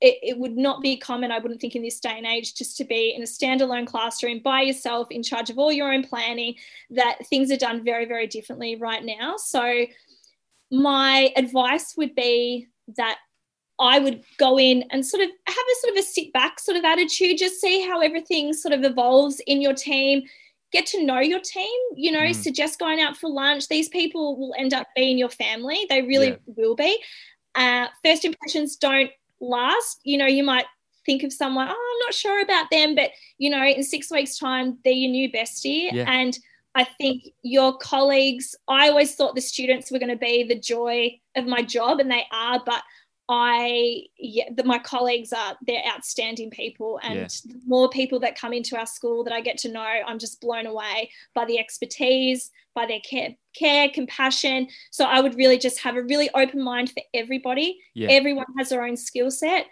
it, 0.00 0.18
it 0.22 0.38
would 0.38 0.56
not 0.56 0.82
be 0.82 0.96
common, 0.96 1.30
I 1.30 1.38
wouldn't 1.38 1.60
think, 1.60 1.76
in 1.76 1.82
this 1.82 2.00
day 2.00 2.14
and 2.16 2.26
age, 2.26 2.54
just 2.54 2.76
to 2.78 2.84
be 2.84 3.14
in 3.14 3.22
a 3.22 3.26
standalone 3.26 3.86
classroom 3.86 4.40
by 4.40 4.62
yourself, 4.62 5.08
in 5.10 5.22
charge 5.22 5.48
of 5.48 5.58
all 5.58 5.72
your 5.72 5.92
own 5.92 6.02
planning. 6.02 6.54
That 6.90 7.26
things 7.28 7.50
are 7.52 7.56
done 7.56 7.84
very, 7.84 8.04
very 8.04 8.26
differently 8.26 8.76
right 8.76 9.04
now. 9.04 9.36
So, 9.36 9.86
my 10.70 11.32
advice 11.36 11.94
would 11.96 12.14
be 12.16 12.66
that 12.96 13.18
I 13.78 13.98
would 13.98 14.22
go 14.38 14.58
in 14.58 14.84
and 14.90 15.04
sort 15.04 15.22
of 15.22 15.28
have 15.46 15.56
a 15.56 15.80
sort 15.80 15.92
of 15.92 15.98
a 15.98 16.02
sit 16.02 16.32
back 16.32 16.58
sort 16.58 16.76
of 16.76 16.84
attitude, 16.84 17.38
just 17.38 17.60
see 17.60 17.86
how 17.86 18.00
everything 18.00 18.52
sort 18.52 18.72
of 18.72 18.84
evolves 18.84 19.40
in 19.46 19.60
your 19.60 19.74
team. 19.74 20.22
Get 20.76 20.86
to 20.94 21.02
know 21.02 21.20
your 21.20 21.40
team, 21.40 21.78
you 21.94 22.10
know, 22.12 22.20
Mm. 22.20 22.34
suggest 22.34 22.78
going 22.78 23.00
out 23.00 23.16
for 23.16 23.28
lunch. 23.30 23.62
These 23.68 23.88
people 23.88 24.36
will 24.36 24.54
end 24.58 24.74
up 24.74 24.86
being 24.94 25.16
your 25.16 25.30
family. 25.30 25.86
They 25.88 26.02
really 26.02 26.32
Yeah. 26.32 26.54
will 26.58 26.76
be. 26.76 26.92
Uh, 27.54 27.86
first 28.04 28.22
impressions 28.26 28.76
don't 28.76 29.10
last. 29.40 30.00
You 30.04 30.18
know, 30.18 30.26
you 30.26 30.44
might 30.52 30.66
think 31.06 31.22
of 31.22 31.32
someone, 31.32 31.68
oh, 31.68 31.72
I'm 31.92 32.00
not 32.06 32.14
sure 32.14 32.40
about 32.42 32.68
them, 32.70 32.94
but, 32.94 33.10
you 33.38 33.48
know, 33.48 33.64
in 33.64 33.82
six 33.84 34.10
weeks' 34.10 34.36
time, 34.38 34.66
they're 34.84 34.92
your 34.92 35.10
new 35.10 35.28
bestie. 35.30 35.90
Yeah. 35.92 36.04
And 36.20 36.38
I 36.74 36.84
think 36.84 37.22
your 37.42 37.78
colleagues, 37.78 38.54
I 38.68 38.90
always 38.90 39.14
thought 39.14 39.34
the 39.34 39.40
students 39.40 39.90
were 39.90 39.98
going 39.98 40.10
to 40.18 40.24
be 40.30 40.42
the 40.42 40.60
joy 40.74 41.18
of 41.36 41.46
my 41.46 41.62
job, 41.62 42.00
and 42.00 42.10
they 42.10 42.24
are, 42.30 42.62
but 42.66 42.82
I, 43.28 44.04
yeah, 44.18 44.44
that 44.52 44.66
my 44.66 44.78
colleagues 44.78 45.32
are, 45.32 45.56
they're 45.66 45.82
outstanding 45.86 46.50
people. 46.50 47.00
And 47.02 47.14
Yeah. 47.14 47.26
the 47.44 47.60
more 47.66 47.88
people 47.88 48.20
that 48.20 48.38
come 48.38 48.52
into 48.52 48.78
our 48.78 48.86
school 48.86 49.24
that 49.24 49.32
I 49.32 49.40
get 49.40 49.58
to 49.58 49.68
know, 49.68 49.80
I'm 49.80 50.18
just 50.18 50.40
blown 50.40 50.66
away 50.66 51.10
by 51.34 51.44
the 51.44 51.58
expertise, 51.58 52.50
by 52.74 52.86
their 52.86 53.00
care, 53.00 53.34
care, 53.52 53.88
compassion. 53.88 54.68
So 54.90 55.04
I 55.06 55.20
would 55.20 55.34
really 55.34 55.58
just 55.58 55.80
have 55.80 55.96
a 55.96 56.02
really 56.02 56.30
open 56.34 56.62
mind 56.62 56.90
for 56.90 57.02
everybody. 57.14 57.80
Yeah. 57.94 58.10
Everyone 58.10 58.46
has 58.58 58.68
their 58.68 58.84
own 58.84 58.96
skill 58.96 59.30
set. 59.30 59.66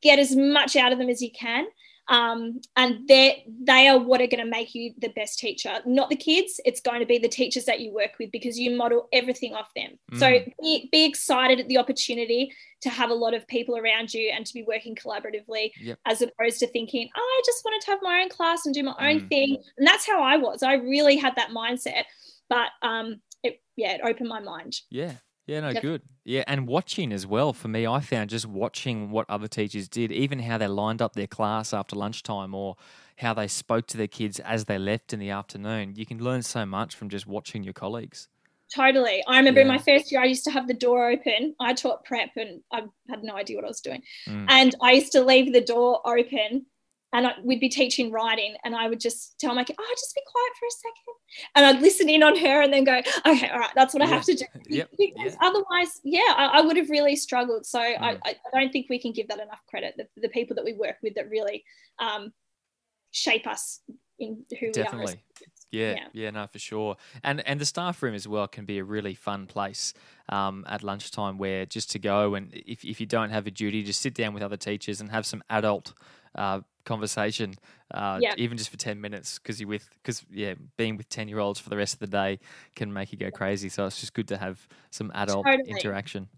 Get 0.00 0.18
as 0.18 0.34
much 0.34 0.74
out 0.74 0.92
of 0.92 0.98
them 0.98 1.10
as 1.10 1.20
you 1.20 1.30
can. 1.30 1.66
Um, 2.08 2.60
and 2.76 3.06
they 3.08 3.44
they 3.62 3.86
are 3.88 3.98
what 3.98 4.20
are 4.20 4.26
going 4.26 4.44
to 4.44 4.50
make 4.50 4.74
you 4.74 4.92
the 4.98 5.08
best 5.10 5.38
teacher, 5.38 5.78
not 5.86 6.10
the 6.10 6.16
kids. 6.16 6.60
It's 6.64 6.80
going 6.80 7.00
to 7.00 7.06
be 7.06 7.18
the 7.18 7.28
teachers 7.28 7.64
that 7.66 7.80
you 7.80 7.92
work 7.94 8.10
with 8.18 8.30
because 8.32 8.58
you 8.58 8.76
model 8.76 9.08
everything 9.12 9.54
off 9.54 9.70
them. 9.76 9.92
So 10.18 10.26
Mm. 10.26 10.52
be, 10.60 10.88
be 10.90 11.04
excited 11.04 11.60
at 11.60 11.68
the 11.68 11.78
opportunity 11.78 12.52
to 12.80 12.90
have 12.90 13.10
a 13.10 13.14
lot 13.14 13.34
of 13.34 13.46
people 13.46 13.76
around 13.76 14.12
you 14.12 14.32
and 14.34 14.44
to 14.44 14.52
be 14.52 14.64
working 14.64 14.96
collaboratively, 14.96 15.70
Yep. 15.80 15.98
as 16.04 16.22
opposed 16.22 16.58
to 16.60 16.66
thinking, 16.66 17.08
oh, 17.16 17.20
I 17.20 17.42
just 17.46 17.64
wanted 17.64 17.80
to 17.82 17.90
have 17.92 18.00
my 18.02 18.20
own 18.22 18.28
class 18.28 18.66
and 18.66 18.74
do 18.74 18.82
my 18.82 18.96
own 18.98 19.20
Mm. 19.20 19.28
thing. 19.28 19.56
And 19.78 19.86
that's 19.86 20.06
how 20.06 20.20
I 20.22 20.36
was. 20.38 20.62
I 20.64 20.74
really 20.74 21.16
had 21.16 21.36
that 21.36 21.50
mindset, 21.50 22.04
but 22.48 22.70
um, 22.82 23.22
it 23.44 23.62
yeah, 23.76 23.92
it 23.94 24.00
opened 24.04 24.28
my 24.28 24.40
mind. 24.40 24.80
Yeah. 24.90 25.14
Yeah, 25.46 25.60
no, 25.60 25.72
Def- 25.72 25.82
good. 25.82 26.02
Yeah, 26.24 26.44
and 26.46 26.66
watching 26.66 27.12
as 27.12 27.26
well. 27.26 27.52
For 27.52 27.68
me, 27.68 27.86
I 27.86 28.00
found 28.00 28.30
just 28.30 28.46
watching 28.46 29.10
what 29.10 29.28
other 29.28 29.48
teachers 29.48 29.88
did, 29.88 30.12
even 30.12 30.38
how 30.38 30.58
they 30.58 30.68
lined 30.68 31.02
up 31.02 31.14
their 31.14 31.26
class 31.26 31.72
after 31.72 31.96
lunchtime 31.96 32.54
or 32.54 32.76
how 33.16 33.34
they 33.34 33.48
spoke 33.48 33.86
to 33.88 33.96
their 33.96 34.06
kids 34.06 34.38
as 34.40 34.66
they 34.66 34.78
left 34.78 35.12
in 35.12 35.18
the 35.18 35.30
afternoon. 35.30 35.94
You 35.96 36.06
can 36.06 36.22
learn 36.22 36.42
so 36.42 36.64
much 36.64 36.94
from 36.94 37.08
just 37.08 37.26
watching 37.26 37.64
your 37.64 37.74
colleagues. 37.74 38.28
Totally. 38.74 39.22
I 39.26 39.36
remember 39.36 39.60
in 39.60 39.68
my 39.68 39.78
first 39.78 40.10
year, 40.10 40.22
I 40.22 40.24
used 40.24 40.44
to 40.44 40.50
have 40.50 40.66
the 40.66 40.74
door 40.74 41.10
open. 41.10 41.54
I 41.60 41.74
taught 41.74 42.04
prep 42.04 42.30
and 42.36 42.62
I 42.72 42.82
had 43.10 43.22
no 43.22 43.34
idea 43.36 43.56
what 43.56 43.66
I 43.66 43.68
was 43.68 43.80
doing. 43.80 44.02
Mm. 44.26 44.46
And 44.48 44.74
I 44.80 44.92
used 44.92 45.12
to 45.12 45.22
leave 45.22 45.52
the 45.52 45.60
door 45.60 46.00
open 46.06 46.64
and 47.12 47.26
I, 47.26 47.32
we'd 47.42 47.60
be 47.60 47.68
teaching 47.68 48.10
writing. 48.10 48.56
And 48.64 48.74
I 48.74 48.88
would 48.88 49.00
just 49.00 49.38
tell 49.38 49.54
my 49.54 49.64
kid, 49.64 49.76
oh, 49.78 49.94
just 49.96 50.14
be 50.14 50.22
quiet 50.26 50.52
for 50.58 50.66
a 50.66 50.70
second. 50.70 51.14
And 51.56 51.66
I'd 51.66 51.82
listen 51.82 52.08
in 52.08 52.22
on 52.22 52.36
her 52.36 52.62
and 52.62 52.72
then 52.72 52.84
go, 52.84 52.98
okay, 53.26 53.48
all 53.48 53.58
right, 53.58 53.70
that's 53.74 53.94
what 53.94 54.02
I 54.02 54.06
have 54.06 54.24
to 54.24 54.34
do. 54.34 54.44
Yep, 54.68 54.90
Because 54.98 55.32
yeah. 55.34 55.48
otherwise, 55.48 56.00
yeah, 56.04 56.20
I, 56.36 56.58
I 56.58 56.60
would 56.62 56.76
have 56.76 56.88
really 56.88 57.16
struggled. 57.16 57.66
So 57.66 57.80
I, 57.80 57.92
Mm. 57.92 58.20
I 58.24 58.36
I 58.52 58.60
don't 58.60 58.72
think 58.72 58.86
we 58.88 58.98
can 58.98 59.12
give 59.12 59.28
that 59.28 59.38
enough 59.40 59.62
credit. 59.68 59.94
The, 59.96 60.06
the 60.20 60.28
people 60.28 60.56
that 60.56 60.64
we 60.64 60.72
work 60.72 60.96
with 61.02 61.14
that 61.14 61.28
really 61.30 61.64
um, 61.98 62.32
shape 63.10 63.46
us 63.46 63.80
in 64.18 64.44
who 64.58 64.66
we 64.66 64.68
are. 64.68 64.72
Definitely. 64.72 65.22
Yeah, 65.70 65.96
yeah, 66.12 66.30
no, 66.30 66.46
for 66.46 66.58
sure. 66.58 66.96
And 67.24 67.46
and 67.46 67.58
the 67.60 67.64
staff 67.64 68.02
room 68.02 68.14
as 68.14 68.28
well 68.28 68.46
can 68.46 68.66
be 68.66 68.78
a 68.78 68.84
really 68.84 69.14
fun 69.14 69.46
place 69.46 69.94
um, 70.28 70.64
at 70.68 70.82
lunchtime 70.82 71.38
where 71.38 71.64
just 71.64 71.90
to 71.92 71.98
go 71.98 72.34
and 72.34 72.52
if, 72.52 72.84
if 72.84 73.00
you 73.00 73.06
don't 73.06 73.30
have 73.30 73.46
a 73.46 73.50
duty, 73.50 73.82
just 73.82 74.02
sit 74.02 74.14
down 74.14 74.34
with 74.34 74.42
other 74.42 74.58
teachers 74.58 75.00
and 75.00 75.10
have 75.10 75.24
some 75.24 75.42
adult 75.48 75.94
uh, 76.34 76.60
conversation, 76.84 77.54
uh, 77.92 78.18
Yeah. 78.20 78.34
even 78.36 78.56
just 78.56 78.70
for 78.70 78.76
ten 78.76 79.00
minutes, 79.00 79.38
because 79.38 79.60
you 79.60 79.68
with 79.68 79.88
because 79.94 80.24
yeah, 80.30 80.54
being 80.76 80.96
with 80.96 81.08
ten 81.08 81.28
year 81.28 81.38
olds 81.38 81.60
for 81.60 81.70
the 81.70 81.76
rest 81.76 81.94
of 81.94 82.00
the 82.00 82.06
day 82.06 82.38
can 82.74 82.92
make 82.92 83.12
you 83.12 83.18
go 83.18 83.30
crazy. 83.30 83.68
So 83.68 83.86
it's 83.86 84.00
just 84.00 84.14
good 84.14 84.28
to 84.28 84.36
have 84.36 84.66
some 84.90 85.10
adult 85.14 85.46
Totally. 85.46 85.70
interaction. 85.70 86.28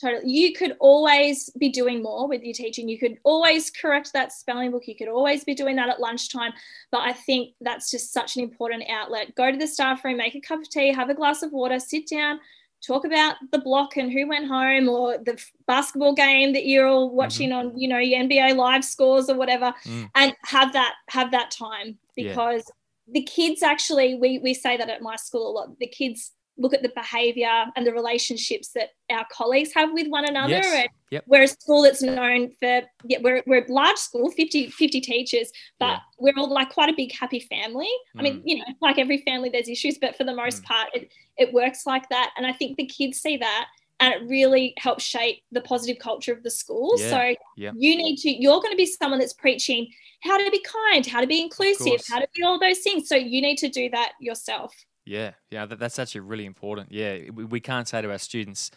Totally. 0.00 0.28
You 0.28 0.52
could 0.52 0.76
always 0.80 1.50
be 1.50 1.68
doing 1.68 2.02
more 2.02 2.28
with 2.28 2.42
your 2.42 2.52
teaching. 2.52 2.88
You 2.88 2.98
could 2.98 3.16
always 3.22 3.70
correct 3.70 4.12
that 4.12 4.32
spelling 4.32 4.72
book. 4.72 4.88
You 4.88 4.96
could 4.96 5.08
always 5.08 5.44
be 5.44 5.54
doing 5.54 5.76
that 5.76 5.88
at 5.88 6.00
lunchtime. 6.00 6.52
But 6.90 7.02
I 7.02 7.12
think 7.12 7.54
that's 7.60 7.92
just 7.92 8.12
such 8.12 8.36
an 8.36 8.42
important 8.42 8.84
outlet. 8.90 9.34
Go 9.36 9.52
to 9.52 9.56
the 9.56 9.68
staff 9.68 10.04
room, 10.04 10.16
make 10.16 10.34
a 10.34 10.40
cup 10.40 10.60
of 10.60 10.68
tea, 10.68 10.92
have 10.92 11.10
a 11.10 11.14
glass 11.14 11.42
of 11.42 11.52
water, 11.52 11.78
sit 11.78 12.08
down, 12.08 12.40
talk 12.86 13.04
about 13.04 13.36
the 13.52 13.58
block 13.58 13.96
and 13.96 14.12
who 14.12 14.26
went 14.28 14.46
home 14.46 14.88
or 14.88 15.18
the 15.18 15.40
basketball 15.66 16.14
game 16.14 16.52
that 16.52 16.66
you're 16.66 16.86
all 16.86 17.10
watching 17.10 17.52
on, 17.52 17.76
you 17.78 17.88
know, 17.88 17.98
your 17.98 18.20
NBA 18.20 18.54
live 18.56 18.84
scores 18.84 19.28
or 19.30 19.36
whatever, 19.36 19.72
Mm. 19.84 20.10
and 20.14 20.34
have 20.44 20.72
that 20.74 20.94
have 21.08 21.30
that 21.30 21.50
time 21.50 21.98
Yeah. 22.16 22.28
because 22.28 22.70
the 23.08 23.22
kids 23.22 23.62
actually 23.62 24.14
we 24.14 24.38
we 24.38 24.54
say 24.54 24.76
that 24.76 24.88
at 24.88 25.02
my 25.02 25.16
school 25.16 25.50
a 25.50 25.52
lot. 25.52 25.78
The 25.78 25.86
kids 25.86 26.32
look 26.56 26.72
at 26.72 26.82
the 26.82 26.92
behavior 26.94 27.64
and 27.74 27.86
the 27.86 27.92
relationships 27.92 28.68
that 28.74 28.90
our 29.10 29.26
colleagues 29.32 29.72
have 29.74 29.92
with 29.92 30.06
one 30.08 30.24
another 30.24 30.52
Yes. 30.52 30.74
and 30.74 30.88
Yep. 31.10 31.24
we're 31.26 31.42
a 31.42 31.48
school 31.48 31.82
that's 31.82 32.02
known 32.02 32.50
for 32.60 32.82
yeah, 33.04 33.18
we're, 33.22 33.42
we're 33.46 33.64
a 33.64 33.72
large 33.72 33.96
school 33.98 34.30
50 34.30 34.68
50 34.70 35.00
teachers 35.00 35.50
but 35.78 35.86
Yeah. 35.86 35.98
we're 36.18 36.34
all 36.36 36.48
like 36.52 36.70
quite 36.70 36.88
a 36.88 36.94
big 36.96 37.12
happy 37.12 37.40
family 37.40 37.88
i 38.18 38.22
mean 38.22 38.38
Mm. 38.38 38.42
you 38.44 38.58
know 38.58 38.64
like 38.80 38.98
every 38.98 39.18
family 39.18 39.48
there's 39.48 39.68
issues 39.68 39.98
but 39.98 40.16
for 40.16 40.24
the 40.24 40.34
most 40.34 40.62
Mm. 40.62 40.66
part 40.66 40.88
it, 40.94 41.10
it 41.36 41.52
works 41.52 41.86
like 41.86 42.08
that 42.08 42.30
and 42.36 42.46
i 42.46 42.52
think 42.52 42.76
the 42.76 42.86
kids 42.86 43.20
see 43.20 43.36
that 43.36 43.66
and 44.00 44.12
it 44.14 44.28
really 44.28 44.74
helps 44.78 45.04
shape 45.04 45.42
the 45.52 45.60
positive 45.60 45.98
culture 46.00 46.32
of 46.32 46.42
the 46.42 46.50
school 46.50 46.94
Yeah. 46.98 47.10
so 47.10 47.34
Yeah. 47.56 47.70
you 47.76 47.96
need 47.96 48.16
to 48.18 48.30
you're 48.30 48.60
going 48.60 48.72
to 48.72 48.76
be 48.76 48.86
someone 48.86 49.18
that's 49.20 49.34
preaching 49.34 49.88
how 50.22 50.36
to 50.38 50.50
be 50.50 50.64
kind 50.64 51.04
how 51.06 51.20
to 51.20 51.26
be 51.26 51.40
inclusive 51.40 52.00
how 52.08 52.18
to 52.20 52.28
be 52.34 52.42
all 52.42 52.58
those 52.58 52.78
things 52.80 53.08
so 53.08 53.14
you 53.16 53.40
need 53.42 53.58
to 53.58 53.68
do 53.68 53.88
that 53.90 54.12
yourself 54.20 54.74
Yeah, 55.06 55.32
yeah, 55.50 55.66
that, 55.66 55.78
that's 55.78 55.98
actually 55.98 56.22
really 56.22 56.46
important. 56.46 56.90
Yeah, 56.90 57.18
we, 57.32 57.44
we 57.44 57.60
can't 57.60 57.86
say 57.86 58.00
to 58.00 58.10
our 58.10 58.18
students, 58.18 58.70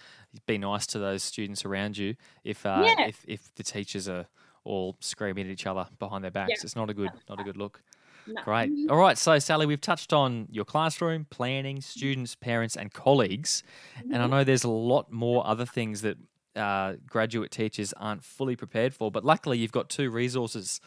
"Be 0.46 0.58
nice 0.58 0.86
to 0.88 1.00
those 1.00 1.24
students 1.24 1.64
around 1.66 1.98
you." 1.98 2.16
If 2.44 2.66
uh, 2.66 2.84
Yeah. 2.86 3.08
if 3.08 3.24
if 3.28 3.54
the 3.56 3.64
teachers 3.64 4.10
are 4.10 4.26
all 4.66 4.98
screaming 5.00 5.46
at 5.46 5.52
each 5.52 5.66
other 5.66 5.88
behind 6.00 6.24
their 6.24 6.32
backs, 6.32 6.64
it's 6.66 6.76
not 6.76 6.90
a 6.90 6.94
good 6.94 7.12
not 7.30 7.40
a 7.40 7.44
good 7.44 7.56
look. 7.58 7.82
No. 8.30 8.42
Great. 8.44 8.70
All 8.90 8.98
right, 8.98 9.18
so 9.18 9.40
Sally, 9.40 9.66
we've 9.66 9.80
touched 9.80 10.12
on 10.12 10.48
your 10.52 10.66
classroom, 10.66 11.26
planning, 11.30 11.80
students, 11.80 12.36
parents, 12.36 12.76
and 12.76 12.94
colleagues, 12.94 13.64
and 14.12 14.22
I 14.22 14.28
know 14.28 14.44
there's 14.44 14.66
a 14.66 14.70
lot 14.70 15.10
more 15.10 15.48
other 15.48 15.66
things 15.66 16.02
that 16.02 16.18
uh, 16.58 16.96
graduate 17.08 17.52
teachers 17.52 17.94
aren't 17.94 18.26
fully 18.26 18.58
prepared 18.58 18.94
for. 18.94 19.10
But 19.12 19.24
luckily, 19.24 19.60
you've 19.60 19.72
got 19.72 19.88
two 19.90 20.10
resources 20.10 20.82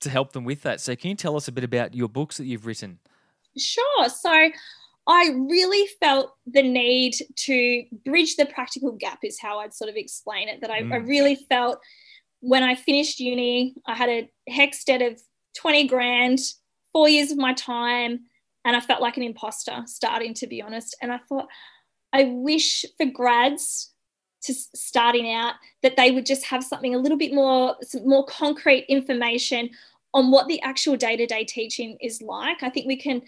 to 0.00 0.10
help 0.10 0.32
them 0.32 0.44
with 0.44 0.62
that. 0.64 0.82
So, 0.82 0.94
can 0.96 1.08
you 1.10 1.16
tell 1.16 1.34
us 1.36 1.48
a 1.48 1.52
bit 1.52 1.64
about 1.64 1.94
your 1.94 2.08
books 2.10 2.36
that 2.36 2.44
you've 2.44 2.66
written? 2.66 2.98
Sure. 3.58 4.08
So 4.08 4.50
I 5.08 5.30
really 5.30 5.88
felt 6.00 6.34
the 6.46 6.62
need 6.62 7.14
to 7.36 7.84
bridge 8.04 8.36
the 8.36 8.46
practical 8.46 8.92
gap, 8.92 9.20
is 9.22 9.38
how 9.40 9.60
I'd 9.60 9.74
sort 9.74 9.90
of 9.90 9.96
explain 9.96 10.48
it. 10.48 10.60
That 10.60 10.70
I, 10.70 10.78
I 10.78 10.82
Mm. 10.82 11.08
really 11.08 11.34
felt 11.48 11.78
when 12.40 12.62
I 12.62 12.74
finished 12.74 13.20
uni, 13.20 13.74
I 13.86 13.94
had 13.94 14.08
a 14.08 14.30
HECS 14.48 14.84
debt 14.84 15.02
of 15.02 15.20
20 15.56 15.86
grand, 15.86 16.38
four 16.92 17.08
years 17.08 17.30
of 17.30 17.38
my 17.38 17.54
time, 17.54 18.20
and 18.64 18.76
I 18.76 18.80
felt 18.80 19.00
like 19.00 19.16
an 19.16 19.22
imposter 19.22 19.82
starting, 19.86 20.34
to 20.34 20.46
be 20.46 20.60
honest. 20.60 20.96
And 21.00 21.12
I 21.12 21.18
thought, 21.28 21.46
I 22.12 22.24
wish 22.24 22.84
for 22.96 23.06
grads 23.06 23.92
to 24.42 24.54
starting 24.74 25.32
out 25.32 25.54
that 25.82 25.96
they 25.96 26.10
would 26.10 26.26
just 26.26 26.44
have 26.46 26.62
something 26.62 26.94
a 26.94 26.98
little 26.98 27.18
bit 27.18 27.32
more 27.32 27.76
some 27.82 28.08
more 28.08 28.24
concrete 28.26 28.84
information 28.88 29.70
on 30.16 30.30
what 30.30 30.48
the 30.48 30.60
actual 30.62 30.96
day-to-day 30.96 31.44
teaching 31.44 31.98
is 32.00 32.22
like. 32.22 32.62
I 32.62 32.70
think 32.70 32.86
we 32.86 32.96
can 32.96 33.20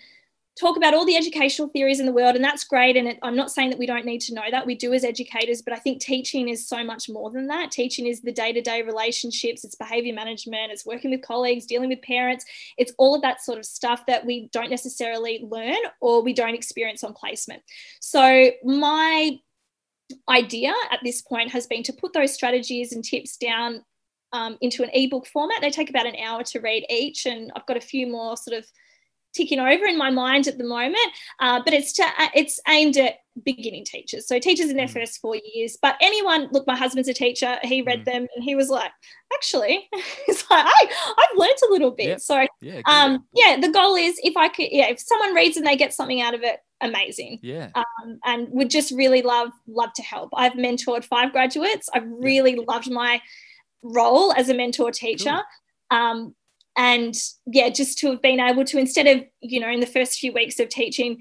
talk 0.59 0.79
about 0.79 0.94
all 0.94 1.05
the 1.05 1.16
educational 1.16 1.68
theories 1.68 2.01
in 2.01 2.07
the 2.07 2.12
world 2.12 2.35
and 2.35 2.42
that's 2.42 2.64
great 2.64 2.96
and 2.96 3.07
it, 3.07 3.18
i'm 3.22 3.37
not 3.37 3.48
saying 3.48 3.70
that 3.70 3.79
we 3.79 3.87
don't 3.87 4.05
need 4.05 4.20
to 4.20 4.35
know 4.35 4.51
that. 4.51 4.66
We 4.66 4.74
do 4.74 4.92
as 4.92 5.05
educators 5.05 5.62
but 5.62 5.72
i 5.74 5.77
think 5.77 6.01
teaching 6.01 6.48
is 6.48 6.66
so 6.66 6.83
much 6.83 7.09
more 7.09 7.31
than 7.31 7.46
that. 7.48 7.70
Teaching 7.70 8.07
is 8.07 8.22
the 8.22 8.33
day-to-day 8.33 8.83
relationships 8.83 9.64
it's 9.64 9.74
behavior 9.74 10.14
management 10.14 10.72
it's 10.72 10.87
working 10.87 11.11
with 11.11 11.22
colleagues 11.22 11.66
dealing 11.66 11.90
with 11.90 12.03
parents. 12.03 12.46
It's 12.79 12.92
all 12.98 13.14
of 13.14 13.22
that 13.22 13.44
sort 13.44 13.59
of 13.59 13.66
stuff 13.66 14.07
that 14.07 14.24
we 14.24 14.48
don't 14.51 14.70
necessarily 14.70 15.46
learn 15.48 15.83
or 16.01 16.22
we 16.22 16.33
don't 16.33 16.55
experience 16.55 17.05
on 17.05 17.12
placement. 17.12 17.62
So 18.01 18.51
my 18.64 19.38
idea 20.29 20.72
at 20.90 21.01
this 21.05 21.20
point 21.20 21.53
has 21.53 21.66
been 21.66 21.83
to 21.83 21.92
put 21.92 22.14
those 22.14 22.33
strategies 22.33 22.92
and 22.92 23.05
tips 23.05 23.37
down 23.37 23.85
um, 24.32 24.58
into 24.60 24.82
an 24.82 24.90
ebook 24.92 25.26
format. 25.26 25.60
They 25.60 25.70
take 25.70 25.90
about 25.90 26.06
an 26.06 26.16
hour 26.16 26.42
to 26.44 26.60
read 26.60 26.84
each, 26.90 27.26
and 27.26 27.50
I've 27.56 27.66
got 27.66 27.76
a 27.76 27.80
few 27.80 28.06
more 28.06 28.36
sort 28.36 28.58
of 28.58 28.66
ticking 29.34 29.60
over 29.60 29.84
in 29.84 29.98
my 29.98 30.10
mind 30.10 30.46
at 30.48 30.58
the 30.58 30.64
moment. 30.64 30.98
Uh, 31.40 31.60
but 31.64 31.72
it's 31.74 31.92
to, 31.94 32.02
uh, 32.02 32.28
it's 32.34 32.60
aimed 32.68 32.96
at 32.96 33.16
beginning 33.44 33.84
teachers, 33.84 34.26
so 34.26 34.38
teachers 34.38 34.68
in 34.68 34.76
their 34.76 34.86
mm. 34.86 34.92
first 34.92 35.20
four 35.20 35.36
years. 35.36 35.78
But 35.80 35.96
anyone, 36.00 36.48
look, 36.50 36.66
my 36.66 36.76
husband's 36.76 37.08
a 37.08 37.14
teacher. 37.14 37.56
He 37.62 37.82
read 37.82 38.00
mm. 38.00 38.04
them 38.06 38.26
and 38.34 38.44
he 38.44 38.54
was 38.54 38.68
like, 38.68 38.90
actually, 39.34 39.88
he's 40.26 40.44
like, 40.50 40.64
I, 40.66 40.86
I've 41.18 41.38
learned 41.38 41.58
a 41.68 41.72
little 41.72 41.90
bit. 41.92 42.08
Yep. 42.08 42.20
So, 42.20 42.46
yeah, 42.60 42.80
um, 42.86 43.24
yeah, 43.34 43.58
the 43.60 43.70
goal 43.70 43.94
is 43.94 44.18
if 44.22 44.36
I 44.36 44.48
could, 44.48 44.68
yeah, 44.70 44.88
if 44.88 45.00
someone 45.00 45.34
reads 45.34 45.56
and 45.56 45.66
they 45.66 45.76
get 45.76 45.94
something 45.94 46.20
out 46.20 46.34
of 46.34 46.42
it, 46.42 46.58
amazing. 46.80 47.38
Yeah. 47.42 47.70
Um, 47.74 48.18
and 48.24 48.48
would 48.50 48.70
just 48.70 48.92
really 48.92 49.22
love 49.22 49.50
love 49.66 49.92
to 49.94 50.02
help. 50.02 50.30
I've 50.34 50.52
mentored 50.52 51.04
five 51.04 51.32
graduates. 51.32 51.88
I've 51.94 52.06
really 52.06 52.56
loved 52.56 52.90
my 52.90 53.20
role 53.82 54.32
as 54.32 54.48
a 54.48 54.54
mentor 54.54 54.90
teacher. 54.90 55.38
Cool. 55.90 55.98
Um, 55.98 56.34
and 56.76 57.14
yeah, 57.46 57.70
just 57.70 57.98
to 57.98 58.10
have 58.10 58.22
been 58.22 58.40
able 58.40 58.64
to 58.64 58.78
instead 58.78 59.06
of 59.06 59.24
you 59.40 59.60
know 59.60 59.70
in 59.70 59.80
the 59.80 59.86
first 59.86 60.18
few 60.18 60.32
weeks 60.32 60.60
of 60.60 60.68
teaching 60.68 61.18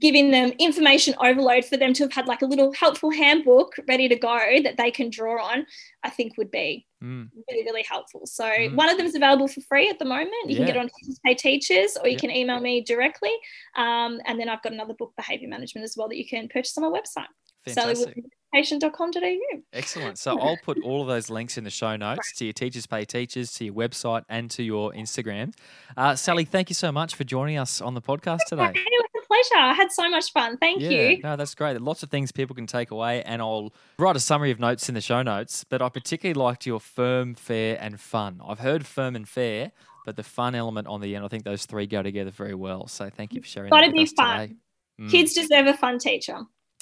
giving 0.00 0.30
them 0.30 0.52
information 0.58 1.14
overload 1.20 1.64
for 1.64 1.76
them 1.76 1.92
to 1.92 2.04
have 2.04 2.12
had 2.12 2.26
like 2.26 2.42
a 2.42 2.46
little 2.46 2.72
helpful 2.72 3.10
handbook 3.10 3.74
ready 3.88 4.08
to 4.08 4.16
go 4.16 4.38
that 4.62 4.76
they 4.76 4.90
can 4.90 5.10
draw 5.10 5.44
on, 5.44 5.66
I 6.02 6.10
think 6.10 6.36
would 6.36 6.50
be 6.50 6.86
mm. 7.02 7.28
really, 7.50 7.64
really 7.64 7.84
helpful. 7.88 8.22
So 8.26 8.44
mm. 8.44 8.74
one 8.74 8.88
of 8.88 8.96
them 8.96 9.06
is 9.06 9.14
available 9.14 9.48
for 9.48 9.60
free 9.62 9.88
at 9.88 9.98
the 9.98 10.04
moment. 10.04 10.32
You 10.46 10.52
yeah. 10.52 10.56
can 10.56 10.66
get 10.66 10.76
on 10.76 10.88
Teachers 10.88 11.20
Pay 11.24 11.34
Teachers 11.34 11.96
or 12.00 12.08
you 12.08 12.14
yeah. 12.14 12.18
can 12.20 12.30
email 12.30 12.60
me 12.60 12.82
directly. 12.82 13.32
Um, 13.76 14.20
and 14.26 14.38
then 14.38 14.48
I've 14.48 14.62
got 14.62 14.72
another 14.72 14.94
book, 14.94 15.12
Behaviour 15.16 15.48
Management, 15.48 15.84
as 15.84 15.94
well, 15.96 16.08
that 16.08 16.16
you 16.16 16.26
can 16.26 16.48
purchase 16.48 16.76
on 16.78 16.90
my 16.90 16.98
website. 16.98 17.26
Fantastic. 17.66 18.24
Education.com.au. 18.54 19.62
Excellent. 19.72 20.18
So 20.18 20.38
I'll 20.38 20.58
put 20.58 20.78
all 20.82 21.00
of 21.00 21.08
those 21.08 21.30
links 21.30 21.56
in 21.56 21.64
the 21.64 21.70
show 21.70 21.96
notes 21.96 22.32
to 22.36 22.44
your 22.44 22.52
Teachers 22.52 22.86
Pay 22.86 23.06
Teachers, 23.06 23.52
to 23.54 23.64
your 23.64 23.74
website, 23.74 24.24
and 24.28 24.50
to 24.50 24.62
your 24.62 24.92
Instagram. 24.92 25.54
Uh, 25.96 26.14
Sally, 26.14 26.44
thank 26.44 26.68
you 26.68 26.74
so 26.74 26.92
much 26.92 27.14
for 27.14 27.24
joining 27.24 27.56
us 27.56 27.80
on 27.80 27.94
the 27.94 28.02
podcast 28.02 28.40
today 28.46 28.72
It 28.74 29.06
was 29.14 29.24
a 29.24 29.26
pleasure. 29.26 29.62
I 29.62 29.72
had 29.72 29.90
so 29.90 30.08
much 30.10 30.32
fun. 30.32 30.58
Thank 30.58 30.82
yeah, 30.82 30.90
you. 30.90 31.20
No, 31.22 31.36
that's 31.36 31.54
great. 31.54 31.80
Lots 31.80 32.02
of 32.02 32.10
things 32.10 32.30
people 32.30 32.54
can 32.54 32.66
take 32.66 32.90
away, 32.90 33.22
and 33.22 33.40
I'll 33.40 33.72
write 33.98 34.16
a 34.16 34.20
summary 34.20 34.50
of 34.50 34.60
notes 34.60 34.86
in 34.88 34.94
the 34.94 35.00
show 35.00 35.22
notes. 35.22 35.64
But 35.64 35.80
I 35.80 35.88
particularly 35.88 36.38
liked 36.38 36.66
your 36.66 36.80
firm, 36.80 37.34
fair, 37.34 37.78
and 37.80 37.98
fun. 37.98 38.42
I've 38.46 38.58
heard 38.58 38.86
firm 38.86 39.16
and 39.16 39.26
fair, 39.26 39.72
but 40.04 40.16
the 40.16 40.22
fun 40.22 40.54
element 40.54 40.88
on 40.88 41.00
the 41.00 41.16
end, 41.16 41.24
I 41.24 41.28
think 41.28 41.44
those 41.44 41.64
three 41.64 41.86
go 41.86 42.02
together 42.02 42.30
very 42.30 42.54
well. 42.54 42.86
So 42.86 43.08
thank 43.08 43.32
you 43.32 43.40
for 43.40 43.48
sharing. 43.48 43.70
Got 43.70 43.86
to 43.86 43.92
be 43.92 44.04
fun. 44.04 44.58
Mm. 45.00 45.10
Kids 45.10 45.32
deserve 45.32 45.68
a 45.68 45.74
fun 45.74 45.98
teacher. 45.98 46.38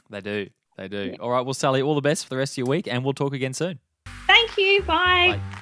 They 0.09 0.20
do. 0.20 0.48
They 0.76 0.88
do. 0.88 1.11
Yeah. 1.11 1.16
All 1.20 1.30
right. 1.30 1.44
Well, 1.44 1.54
Sally, 1.54 1.83
all 1.83 1.94
the 1.94 2.00
best 2.00 2.24
for 2.24 2.30
the 2.30 2.37
rest 2.37 2.54
of 2.54 2.59
your 2.59 2.66
week, 2.66 2.88
and 2.88 3.04
we'll 3.04 3.14
talk 3.14 3.35
again 3.35 3.52
soon. 3.52 3.78
Thank 4.26 4.56
you. 4.56 4.83
Bye. 4.83 5.38
Bye. 5.38 5.61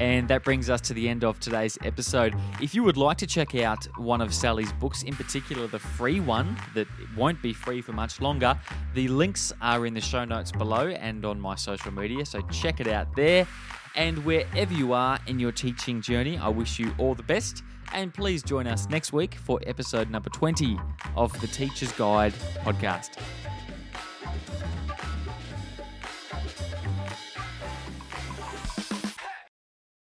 And 0.00 0.26
that 0.26 0.42
brings 0.42 0.68
us 0.70 0.80
to 0.82 0.94
the 0.94 1.08
end 1.08 1.22
of 1.22 1.38
today's 1.38 1.78
episode. 1.84 2.34
If 2.60 2.74
you 2.74 2.82
would 2.82 2.96
like 2.96 3.16
to 3.18 3.28
check 3.28 3.54
out 3.54 3.86
one 3.96 4.20
of 4.20 4.34
Sally's 4.34 4.72
books, 4.72 5.04
in 5.04 5.14
particular 5.14 5.68
the 5.68 5.78
free 5.78 6.18
one 6.18 6.56
that 6.74 6.88
won't 7.16 7.40
be 7.40 7.52
free 7.52 7.80
for 7.80 7.92
much 7.92 8.20
longer, 8.20 8.58
the 8.94 9.06
links 9.06 9.52
are 9.62 9.86
in 9.86 9.94
the 9.94 10.00
show 10.00 10.24
notes 10.24 10.50
below 10.50 10.88
and 10.88 11.24
on 11.24 11.40
my 11.40 11.54
social 11.54 11.92
media. 11.92 12.26
So 12.26 12.40
check 12.48 12.80
it 12.80 12.88
out 12.88 13.14
there. 13.14 13.46
And 13.94 14.24
wherever 14.24 14.74
you 14.74 14.92
are 14.92 15.20
in 15.28 15.38
your 15.38 15.52
teaching 15.52 16.00
journey, 16.02 16.38
I 16.38 16.48
wish 16.48 16.80
you 16.80 16.92
all 16.98 17.14
the 17.14 17.22
best. 17.22 17.62
And 17.92 18.12
please 18.12 18.42
join 18.42 18.66
us 18.66 18.88
next 18.88 19.12
week 19.12 19.34
for 19.34 19.60
episode 19.66 20.10
number 20.10 20.30
20 20.30 20.78
of 21.16 21.38
the 21.40 21.46
Teacher's 21.46 21.92
Guide 21.92 22.32
podcast. 22.64 23.10